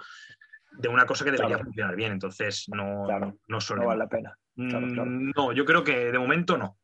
[0.72, 1.64] de una cosa que debería Claro.
[1.64, 2.12] funcionar bien.
[2.12, 3.26] Entonces, no, Claro.
[3.26, 3.88] no No solemos.
[3.88, 4.38] vale la pena.
[4.57, 4.86] claro.
[5.07, 6.78] Mm, No, yo creo que de momento no.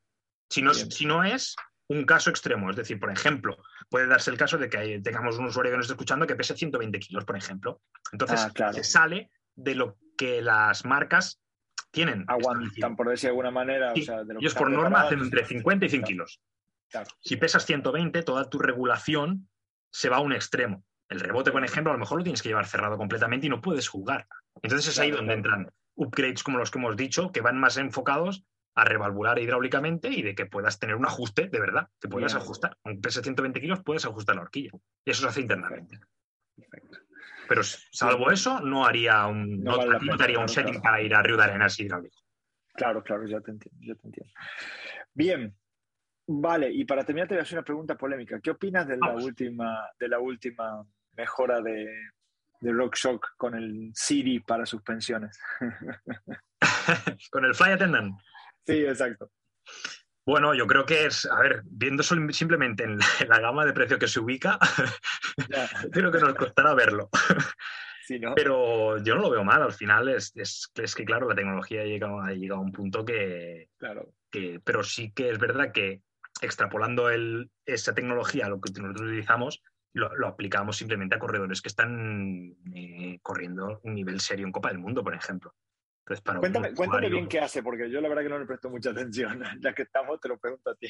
[0.49, 0.91] Si no, Bien.
[0.91, 1.57] si no es
[1.91, 5.47] un caso extremo, es decir, por ejemplo, puede darse el caso de que tengamos un
[5.47, 7.81] usuario que nos esté escuchando que pese 120 kilos, por ejemplo.
[8.13, 8.73] Entonces, Ah, claro.
[8.75, 11.41] se sale de lo que las marcas
[11.91, 12.25] tienen.
[12.29, 13.93] Aguantan, por decir de alguna manera.
[13.95, 16.09] Sí, o sea, de lo Ellos por norma hacen entre 50 y 100 Claro.
[16.09, 16.41] kilos.
[16.91, 17.11] Claro.
[17.21, 19.49] Si pesas 120, toda tu regulación
[19.91, 20.85] se va a un extremo.
[21.09, 23.61] El rebote, por ejemplo, a lo mejor lo tienes que llevar cerrado completamente y no
[23.61, 24.29] puedes jugar.
[24.63, 28.45] Entonces es ahí donde entran upgrades como los que hemos dicho, que van más enfocados
[28.75, 32.43] a revalvular hidráulicamente y de que puedas tener un ajuste de verdad, que puedas Bien.
[32.43, 32.77] ajustar.
[32.85, 34.71] Aunque pese 120 kilos, puedes ajustar la horquilla.
[35.05, 35.99] Y eso se hace internamente.
[36.57, 36.99] Perfecto.
[37.49, 40.83] Pero salvo eso, no haría un, No vale te haría un claro, setting claro.
[40.83, 42.17] para ir a Río de Arenas hidráulico.
[42.75, 44.33] Claro, claro, ya te entiendo, ya te entiendo.
[45.13, 45.57] Bien,
[46.29, 48.41] vale, y para terminar te voy a hacer una pregunta polémica.
[48.41, 51.87] ¿Qué opinas de la última, de la última mejora de,
[52.61, 55.39] de RockShox con el Siri para suspensiones?
[57.31, 58.15] Con el Fly Attendant.
[58.71, 59.31] Sí, exacto.
[60.27, 63.73] Bueno, yo creo que es, a ver, viendo simplemente en la, en la gama de
[63.73, 64.59] precio que se ubica,
[65.93, 67.09] creo que nos costará verlo.
[68.07, 68.35] sí, ¿no?
[68.35, 71.83] Pero yo no lo veo mal, al final es, es, es que, claro, la tecnología
[71.83, 75.73] ha llegado, ha llegado a un punto que, Claro, que- Pero sí que es verdad
[75.73, 76.03] que
[76.43, 79.63] extrapolando el- esa tecnología a lo que nosotros utilizamos,
[79.93, 84.69] lo, lo aplicamos simplemente a corredores que están eh, corriendo un nivel serio en Copa
[84.69, 85.55] del Mundo, por ejemplo.
[86.01, 88.47] Entonces, para un cuéntame, cuéntame bien qué hace, porque yo la verdad que no le
[88.47, 89.43] presto mucha atención.
[89.61, 90.89] Ya que estamos, te lo pregunto a ti.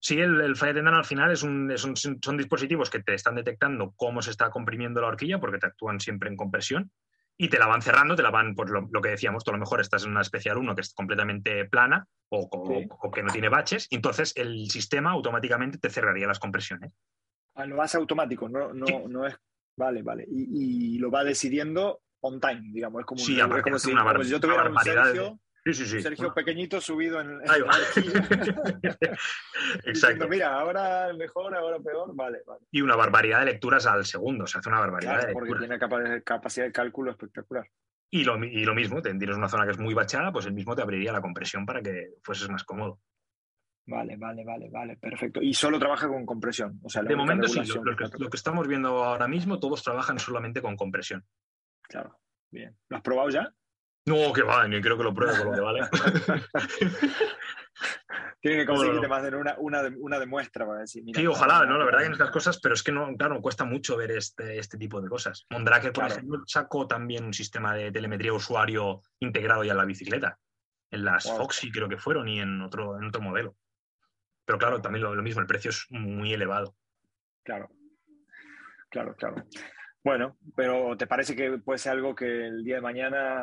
[0.00, 3.14] Sí, el, el Fire Attendant al final es un, es un- son dispositivos que te
[3.14, 6.90] están detectando cómo se está comprimiendo la horquilla, porque te actúan siempre en compresión,
[7.36, 9.54] y te la van cerrando, te la van, pues lo, lo que decíamos, tú a
[9.54, 12.86] lo mejor estás en una especial 1 que es completamente plana o, o- Sí.
[12.88, 16.92] o que no tiene baches, y entonces el sistema automáticamente te cerraría las compresiones.
[17.54, 18.94] Ah, lo hace automático, no, no, Sí.
[19.08, 19.36] no es.
[19.76, 20.24] Vale, vale.
[20.28, 23.00] Y, y lo va decidiendo on time, digamos.
[23.00, 24.74] Es como, un- Sí, es aparte como, si, una como si yo una tuviera un
[24.74, 25.96] barbaridad de- Sergio, Sí, sí, sí.
[25.96, 27.70] un Sergio pequeñito subido en, en Ahí va.
[29.84, 29.90] Exacto.
[29.92, 32.14] diciendo, Mira, ahora mejor, ahora peor.
[32.14, 32.60] Vale, vale.
[32.70, 35.68] Y una barbaridad de lecturas al segundo, se hace una barbaridad Claro, de porque lecturas.
[35.68, 37.68] tiene capa- capacidad de cálculo espectacular.
[38.10, 40.74] Y lo, y lo mismo, tienes una zona que es muy bachada, pues el mismo
[40.74, 43.00] te abriría la compresión para que fueses más cómodo.
[43.86, 45.42] Vale, vale, vale, vale, perfecto.
[45.42, 46.78] Y solo trabaja con compresión.
[46.82, 49.28] O sea, De momento sí, lo, regulación lo que, está- lo que estamos viendo ahora
[49.28, 51.24] mismo, todos trabajan solamente con compresión.
[51.88, 52.18] Claro,
[52.50, 52.76] bien.
[52.88, 53.52] ¿Lo has probado ya?
[54.06, 55.80] No, que va, ni creo que lo pruebe con lo que vale.
[58.40, 61.20] Tiene que conseguir más de una, una, de- una de muestra para decir, mira.
[61.20, 61.76] Sí, ojalá, ¿no?
[61.76, 64.58] La verdad que en estas cosas, pero es que no, claro, cuesta mucho ver este,
[64.58, 65.44] este tipo de cosas.
[65.50, 66.14] Mondraker, por Claro.
[66.20, 70.38] ejemplo, sacó también un sistema de telemetría usuario integrado ya en la bicicleta.
[70.90, 71.36] En las Wow.
[71.38, 73.56] Foxy creo que fueron y en otro, en otro modelo.
[74.46, 76.76] Pero claro, también lo, lo mismo, el precio es muy elevado.
[77.44, 77.68] Claro,
[78.88, 79.44] claro, claro.
[80.08, 83.42] Bueno, pero ¿te parece que puede ser algo que el día de mañana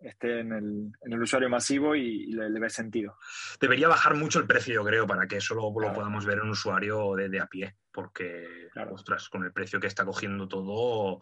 [0.00, 3.14] esté en el, en el usuario masivo y, y le, le ve sentido?
[3.60, 6.50] Debería bajar mucho el precio, yo creo, para que eso lo, podamos ver en un
[6.50, 7.76] usuario de, de a pie.
[7.92, 8.94] Porque, Claro.
[8.94, 11.20] ostras, con el precio que está cogiendo todo,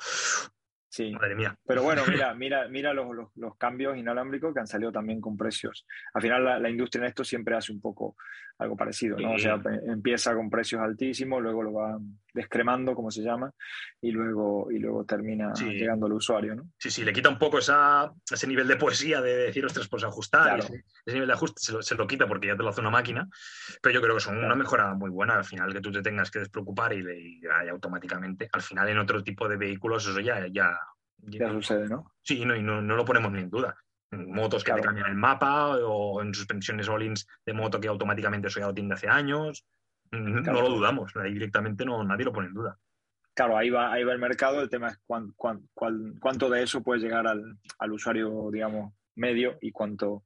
[0.89, 1.13] Sí.
[1.13, 1.55] madre mía.
[1.67, 5.37] Pero bueno, mira, mira, mira los, los- los cambios inalámbricos que han salido también con
[5.37, 5.87] precios.
[6.15, 8.17] Al final la, la industria en esto siempre hace un poco
[8.59, 9.33] algo parecido, ¿no?
[9.35, 11.99] O sea, empieza con precios altísimos, luego lo va
[12.35, 13.53] descremando, como se llama,
[14.01, 15.65] y luego, y luego termina Sí.
[15.67, 16.65] llegando al usuario, ¿no?
[16.79, 20.05] Sí, sí, le quita un poco esa, ese nivel de poesía de decir, ostras, pues
[20.05, 20.45] ajustar.
[20.45, 20.65] Claro.
[20.65, 22.81] Ese, ese nivel de ajuste se lo, se lo quita porque ya te lo hace
[22.81, 23.29] una máquina.
[23.83, 24.47] Pero yo creo que son Claro.
[24.47, 25.35] una mejora muy buena.
[25.35, 28.49] Al final, que tú te tengas que despreocupar y, y ya- ya automáticamente.
[28.53, 30.47] Al final, en otro tipo de vehículos, eso ya.
[30.49, 30.79] ya,
[31.19, 32.13] Ya sucede, ¿no?
[32.23, 33.77] sí, no, y no, no lo ponemos ni en duda.
[34.13, 34.87] Motos que te Claro.
[34.89, 38.95] cambian el mapa o en suspensiones all-ins de moto que automáticamente eso ya lo tiene
[38.95, 39.65] hace años.
[40.13, 42.79] No lo dudamos, ahí directamente no, nadie lo pone en duda.
[43.35, 44.61] Claro, ahí va, ahí va el mercado.
[44.61, 45.69] El tema es cuán- cuán-
[46.21, 50.25] cuánto de eso puede llegar al, al usuario, digamos, medio y cuánto,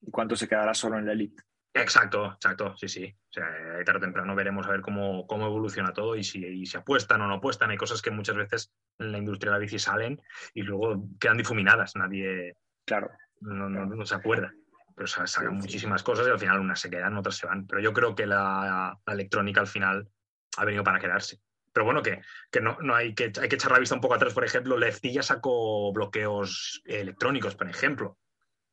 [0.00, 1.42] y cuánto se quedará solo en la elite.
[1.74, 3.04] Exacto, exacto, sí, sí.
[3.06, 3.46] O sea,
[3.86, 7.22] tarde o temprano veremos a ver cómo, cómo evoluciona todo y si, y si apuestan
[7.22, 7.70] o no apuestan.
[7.70, 10.20] Hay cosas que muchas veces en la industria de la bici salen
[10.52, 11.96] y luego quedan difuminadas.
[11.96, 13.10] Nadie Claro,
[13.40, 14.52] no, no- no se acuerda.
[14.94, 15.62] Pero sa- sacan Sí, sí.
[15.66, 17.66] muchísimas cosas y al final unas se quedan, otras se van.
[17.66, 20.08] Pero yo creo que la, la electrónica al final
[20.56, 21.40] ha venido para quedarse.
[21.72, 22.20] Pero bueno, que,
[22.50, 24.34] que no, no hay que hay que echar la vista un poco atrás.
[24.34, 28.18] Por ejemplo, Lefty ya sacó bloqueos electrónicos, por ejemplo.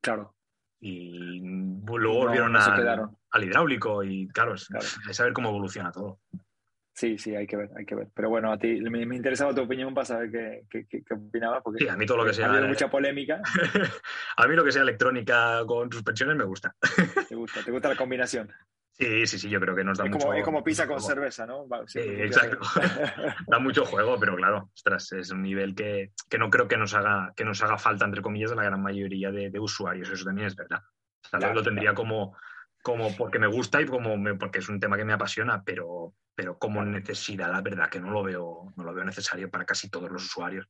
[0.01, 0.35] claro,
[0.81, 2.59] Y luego volvieron no
[3.31, 4.85] al hidráulico y claro, es, Claro.
[5.01, 6.19] hay que saber cómo evoluciona todo.
[6.99, 8.07] Sí, sí, hay que ver, hay que ver.
[8.13, 11.13] Pero bueno, a ti me, me interesaba tu opinión para saber qué, qué, qué- qué
[11.13, 13.41] opinabas, porque Sí, a mí todo lo que ha sea, habido mucha polémica.
[14.37, 16.75] a mí lo que sea electrónica con suspensiones me gusta.
[17.27, 18.51] Te gusta, te gusta la combinación.
[18.91, 20.97] Sí, sí, sí, yo creo que nos da Es mucho como, es como pizza con
[20.97, 21.07] juego.
[21.07, 21.65] cerveza, ¿no?
[21.87, 22.59] Sí, exacto.
[23.47, 26.93] da mucho juego, pero claro, ostras, es un nivel que, que no creo que nos
[26.93, 30.09] haga, que nos haga falta, entre comillas, a la gran mayoría de, de usuarios.
[30.09, 30.81] Eso también es verdad.
[31.21, 32.35] Sea, Claro, lo tendría como,
[32.81, 36.13] como porque me gusta y como me- porque es un tema que me apasiona, pero,
[36.35, 39.89] pero como necesidad, la verdad que no lo veo, no lo veo necesario para casi
[39.89, 40.67] todos los usuarios.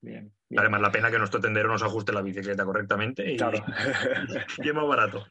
[0.00, 0.60] Bien, bien.
[0.60, 3.64] Además, la pena que nuestro tendero nos ajuste la bicicleta correctamente y, Claro.
[4.58, 5.26] y es más barato.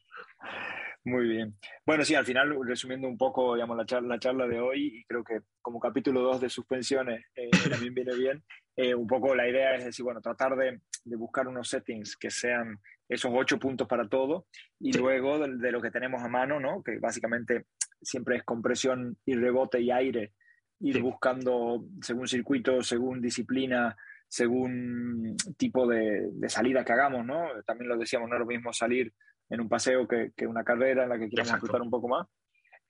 [1.06, 1.56] Muy bien.
[1.86, 5.03] Bueno, sí, al final, resumiendo un poco, digamos, la charla, la charla de hoy, y
[5.06, 7.49] creo que como capítulo 2 de suspensiones eh,
[7.91, 8.43] también viene bien,
[8.76, 12.32] eh, un poco la idea es decir, bueno, tratar de, de buscar unos settings que
[12.32, 14.47] sean esos ocho puntos para todo,
[14.80, 14.99] y Sí.
[14.99, 16.82] luego de, de lo que tenemos a mano, ¿no?
[16.82, 17.66] Que básicamente
[18.01, 20.34] siempre es compresión y rebote y aire,
[20.80, 21.01] ir Sí.
[21.01, 23.95] buscando según circuito, según disciplina,
[24.28, 27.47] según tipo de, de salida que hagamos, ¿no?
[27.64, 29.14] También lo decíamos, no es lo mismo salir
[29.50, 31.54] en un paseo que, que una carrera en la que Exacto.
[31.54, 32.28] disfrutar un poco más.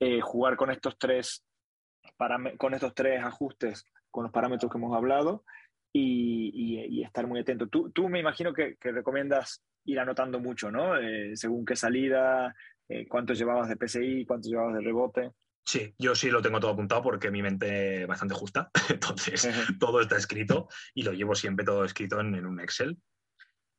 [0.00, 1.44] Eh, jugar con estos tres
[2.58, 5.44] con estos tres ajustes, con los parámetros que hemos hablado
[5.92, 7.66] y, y- y estar muy atento.
[7.68, 10.96] Tú, tú me imagino que, que recomiendas ir anotando mucho, ¿no?
[10.96, 12.54] Eh, según qué salida,
[12.88, 15.30] eh, cuánto llevabas de PSI, cuánto llevabas de rebote.
[15.64, 18.70] Sí, yo sí lo tengo todo apuntado porque mi mente es bastante justa.
[18.88, 19.48] Entonces,
[19.80, 22.96] todo está escrito y lo llevo siempre todo escrito en, en un Excel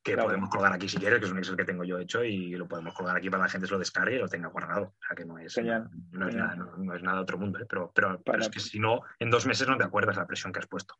[0.07, 0.29] que Claro.
[0.29, 2.67] podemos colgar aquí si quieres, que es un Excel que tengo yo hecho y lo
[2.67, 4.83] podemos colgar aquí para que la gente se lo descargue y lo tenga guardado.
[4.85, 6.57] O sea que no es, Genial, no, es genial.
[6.57, 7.65] nada, no, no es nada de otro mundo, ¿eh?
[7.67, 10.59] pero, pero, es que si no, en dos meses no te acuerdas la presión que
[10.59, 10.95] has puesto.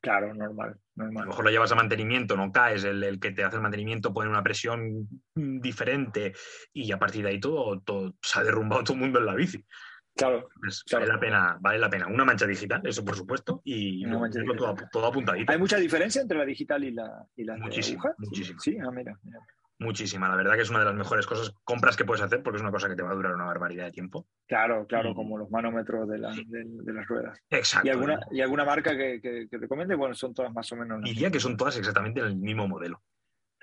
[0.00, 3.42] Claro, normal, A lo mejor lo llevas a mantenimiento, no caes, el, el que te
[3.44, 6.32] hace el mantenimiento pone una presión diferente
[6.72, 9.34] y a partir de ahí todo, todo se ha derrumbado todo el mundo en la
[9.34, 9.64] bici.
[10.16, 11.04] Claro, Pues Claro.
[11.04, 12.06] vale, la pena, vale la pena.
[12.06, 14.40] Una mancha digital, eso por supuesto, y Una mancha
[14.90, 15.52] todo, apuntadito.
[15.52, 18.14] ¿hay mucha diferencia entre la digital y la, y la de Muchísima, aguja?
[18.18, 18.58] muchísima.
[18.60, 19.38] Sí, ah, mira, mira.
[19.78, 22.56] Muchísima, la verdad que es una de las mejores cosas, compras que puedes hacer porque
[22.56, 24.26] es una cosa que te va a durar una barbaridad de tiempo.
[24.48, 27.38] Claro, claro, como los manómetros de, la- de- de las ruedas.
[27.50, 27.86] Exacto.
[27.86, 29.94] ¿Y alguna, ¿Y alguna marca que, que, que recomiende?
[29.94, 31.02] Bueno, son todas más o menos.
[31.02, 33.02] Diría que son todas exactamente el mismo modelo.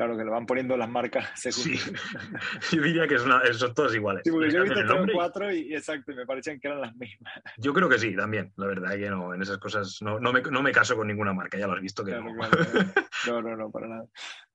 [0.03, 1.63] Claro, que lo van poniendo las marcas según.
[1.63, 1.93] Sí.
[2.75, 4.23] Yo diría que una- son todas iguales.
[4.25, 6.67] Sí, porque Les yo he visto tres o cuatro y, exacto, y me parecían que
[6.67, 7.33] eran las mismas.
[7.57, 8.51] Yo creo que sí, también.
[8.57, 11.31] La verdad que no, en esas cosas no, no, me, no me caso con ninguna
[11.33, 12.35] marca, ya lo has visto que Claro, no.
[12.35, 12.89] claro, claro.
[13.27, 14.05] No, no, no, para nada.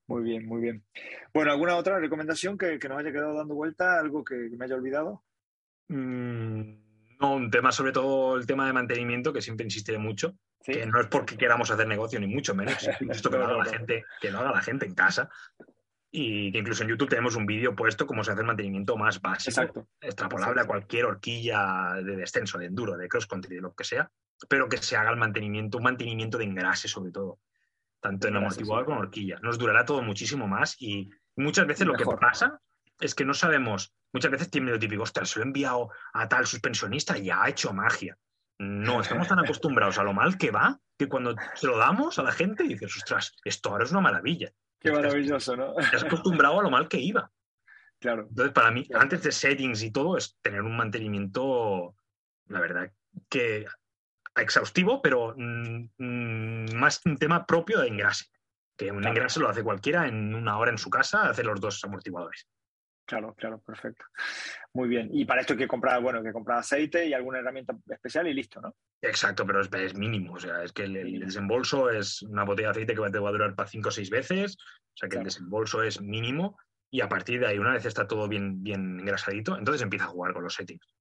[0.07, 0.83] Muy bien, muy bien.
[1.33, 3.99] Bueno, ¿alguna otra recomendación que, que nos haya quedado dando vuelta?
[3.99, 5.23] ¿Algo que, que me haya olvidado?
[5.87, 6.73] Mm,
[7.19, 10.73] no, un tema, sobre todo el tema de mantenimiento, que siempre insistiré mucho, Sí.
[10.73, 12.75] que no es porque queramos hacer negocio, ni mucho menos.
[13.01, 15.29] Insisto que lo haga la gente, que lo haga la gente en casa.
[16.11, 19.21] Y que incluso en YouTube tenemos un vídeo puesto cómo se hace el mantenimiento más
[19.21, 19.87] básico, Exacto.
[20.01, 20.73] extrapolable Exacto.
[20.73, 24.09] a cualquier horquilla de descenso, de enduro, de cross country, de lo que sea,
[24.49, 27.39] pero que se haga el mantenimiento, un mantenimiento de engrase sobre todo,
[28.01, 28.63] tanto en sí.
[28.63, 29.39] como en horquilla.
[29.43, 32.59] Nos durará todo muchísimo más y muchas veces lo que pasa
[32.99, 36.27] es que no sabemos, muchas veces tiene lo típico, ostras, se lo he enviado a
[36.27, 38.17] tal suspensionista y ha hecho magia.
[38.59, 42.23] No, estamos tan acostumbrados a lo mal que va que cuando se lo damos a
[42.23, 44.51] la gente dices, ostras, esto ahora es una maravilla.
[44.81, 45.73] Qué maravilloso, ¿no?
[45.75, 47.31] Te has acostumbrado a lo mal que iba.
[47.99, 48.27] Claro.
[48.29, 49.03] Entonces, para mí, Claro.
[49.03, 51.95] antes de settings y todo, es tener un mantenimiento,
[52.47, 52.91] la verdad,
[53.29, 53.65] que
[54.35, 58.25] exhaustivo, pero mm, mm, más un tema propio de engrase.
[58.77, 59.15] Que un Claro.
[59.15, 62.47] engrase lo hace cualquiera en una hora en su casa, hace los dos amortiguadores.
[63.09, 64.05] Claro, claro, perfecto.
[64.71, 65.09] Muy bien.
[65.11, 68.35] Y para esto hay que comprar, bueno, que comprar aceite y alguna herramienta especial y
[68.35, 68.75] listo, ¿no?
[69.01, 70.33] Exacto, pero es, es mínimo.
[70.33, 73.31] O sea, es que el, desembolso es una botella de aceite que te va a
[73.31, 74.57] durar para cinco o seis veces.
[74.59, 76.59] O sea que el desembolso es mínimo.
[76.91, 80.09] Y a partir de ahí, una vez está todo bien, bien engrasadito, entonces empieza a
[80.09, 80.93] jugar con los settings.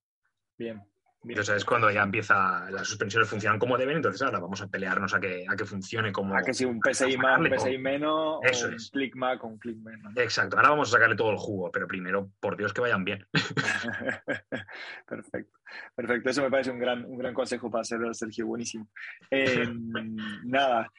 [0.56, 0.82] Bien,
[1.24, 5.12] Entonces es cuando ya empieza, las suspensiones funcionan como deben, entonces ahora vamos a pelearnos
[5.14, 6.36] a que, a que funcione como...
[6.36, 8.90] A que si un PSI más, un PSI menos, Eso o un es.
[8.90, 10.16] click más con un click menos.
[10.16, 13.26] Exacto, ahora vamos a sacarle todo el jugo, pero primero, por Dios, que vayan bien.
[15.06, 15.58] Perfecto,
[15.94, 16.30] perfecto.
[16.30, 18.46] Eso me parece un gran, un gran consejo para hacerlo, Sergio.
[18.46, 18.88] Buenísimo.
[19.30, 19.68] Eh,
[20.44, 20.90] nada,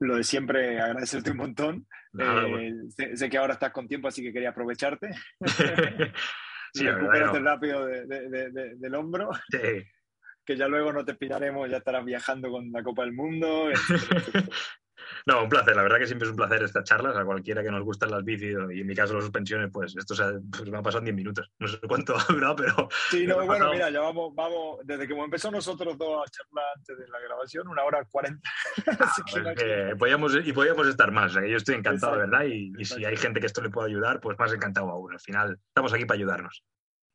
[0.00, 1.86] lo de siempre, agradecerte un montón.
[2.12, 2.90] Nada, Eh, bueno.
[2.90, 5.10] sé, sé que ahora estás con tiempo, así que quería aprovecharte.
[6.78, 7.44] sí, no.
[7.44, 9.58] rápido de- de- de- de- del hombro, Sí.
[10.44, 13.70] que ya luego no te pillaremos, ya estarás viajando con la Copa del Mundo.
[13.70, 14.44] etcétera, etcétera.
[15.26, 17.70] No, un placer, la verdad que siempre es un placer estas charlas, a cualquiera que
[17.70, 20.68] nos gustan las bicis y en mi caso las suspensiones, pues esto se ha, pues
[20.70, 21.50] me ha pasado en 10 minutos.
[21.58, 25.06] No sé cuánto ha durado, pero Sí, no, bueno, pasado- mira, ya vamos, vamos, desde
[25.06, 28.48] que empezó nosotros dos a charlar antes de la grabación, una hora cuarenta.
[29.32, 31.30] Pues, no hay que podíamos, y podíamos estar más.
[31.30, 33.60] o sea, que yo estoy encantado, Exacto, verdad, y, y si hay gente que esto
[33.62, 35.12] le puede ayudar, pues más encantado aún.
[35.12, 36.62] Al final, estamos aquí para ayudarnos.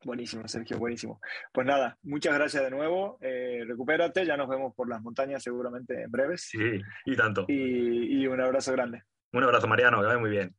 [0.04, 1.20] Buenísimo, Sergio, buenísimo.
[1.52, 3.18] Pues nada, muchas gracias de nuevo.
[3.20, 6.42] eh, recupérate, ya nos vemos por las montañas seguramente en breves.
[6.42, 7.46] Sí, y tanto.
[7.48, 9.02] Y, y un abrazo grande.
[9.32, 10.54] Un abrazo, Mariano, que vaya muy bien.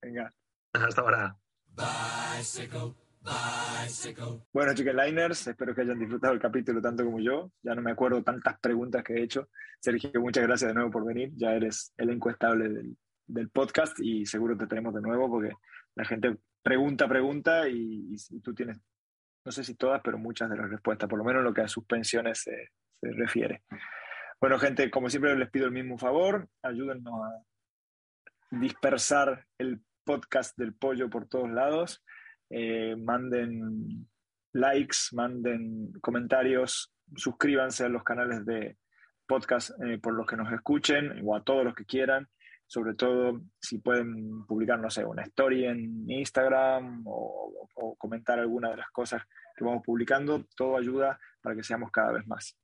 [0.00, 0.32] Venga.
[0.72, 1.36] Hasta ahora.
[1.68, 4.42] Bicycle, bicycle.
[4.52, 7.50] Bueno, Chicken Liners, espero que hayan disfrutado el capítulo tanto como yo.
[7.62, 9.48] Ya no me acuerdo tantas preguntas que he hecho.
[9.80, 11.32] Sergio, muchas gracias de nuevo por venir.
[11.34, 15.52] Ya eres el encuestable del, del podcast y seguro te tenemos de nuevo porque
[15.96, 18.80] la gente pregunta, pregunta y, y tú tienes,
[19.44, 21.60] no sé si todas, pero muchas de las respuestas, por lo menos en lo que
[21.60, 23.62] a suspensiones se, se refiere.
[24.40, 27.44] Bueno, gente, como siempre les pido el mismo favor, ayúdennos a
[28.50, 32.02] dispersar el podcast del pollo por todos lados.
[32.50, 34.08] Eh, manden
[34.52, 38.76] likes, manden comentarios, suscríbanse a los canales de
[39.26, 42.28] podcast eh, por los que nos escuchen o a todos los que quieran.
[42.66, 48.78] Sobre todo si pueden publicar, no sé, una story en Instagram o, comentar alguna de
[48.78, 49.22] las cosas
[49.56, 52.56] que vamos publicando, todo ayuda para que seamos cada vez más.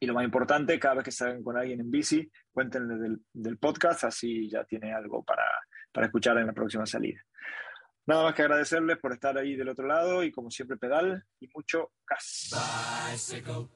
[0.00, 4.04] Y lo más importante, cada vez que salgan con alguien en bici, cuéntenle del, podcast,
[4.04, 5.44] así ya tiene algo para,
[5.92, 7.20] para escuchar en la próxima salida.
[8.06, 11.48] Nada más que agradecerles por estar ahí del otro lado y como siempre pedal y
[11.54, 12.50] mucho gas.
[13.10, 13.68] Bicycle.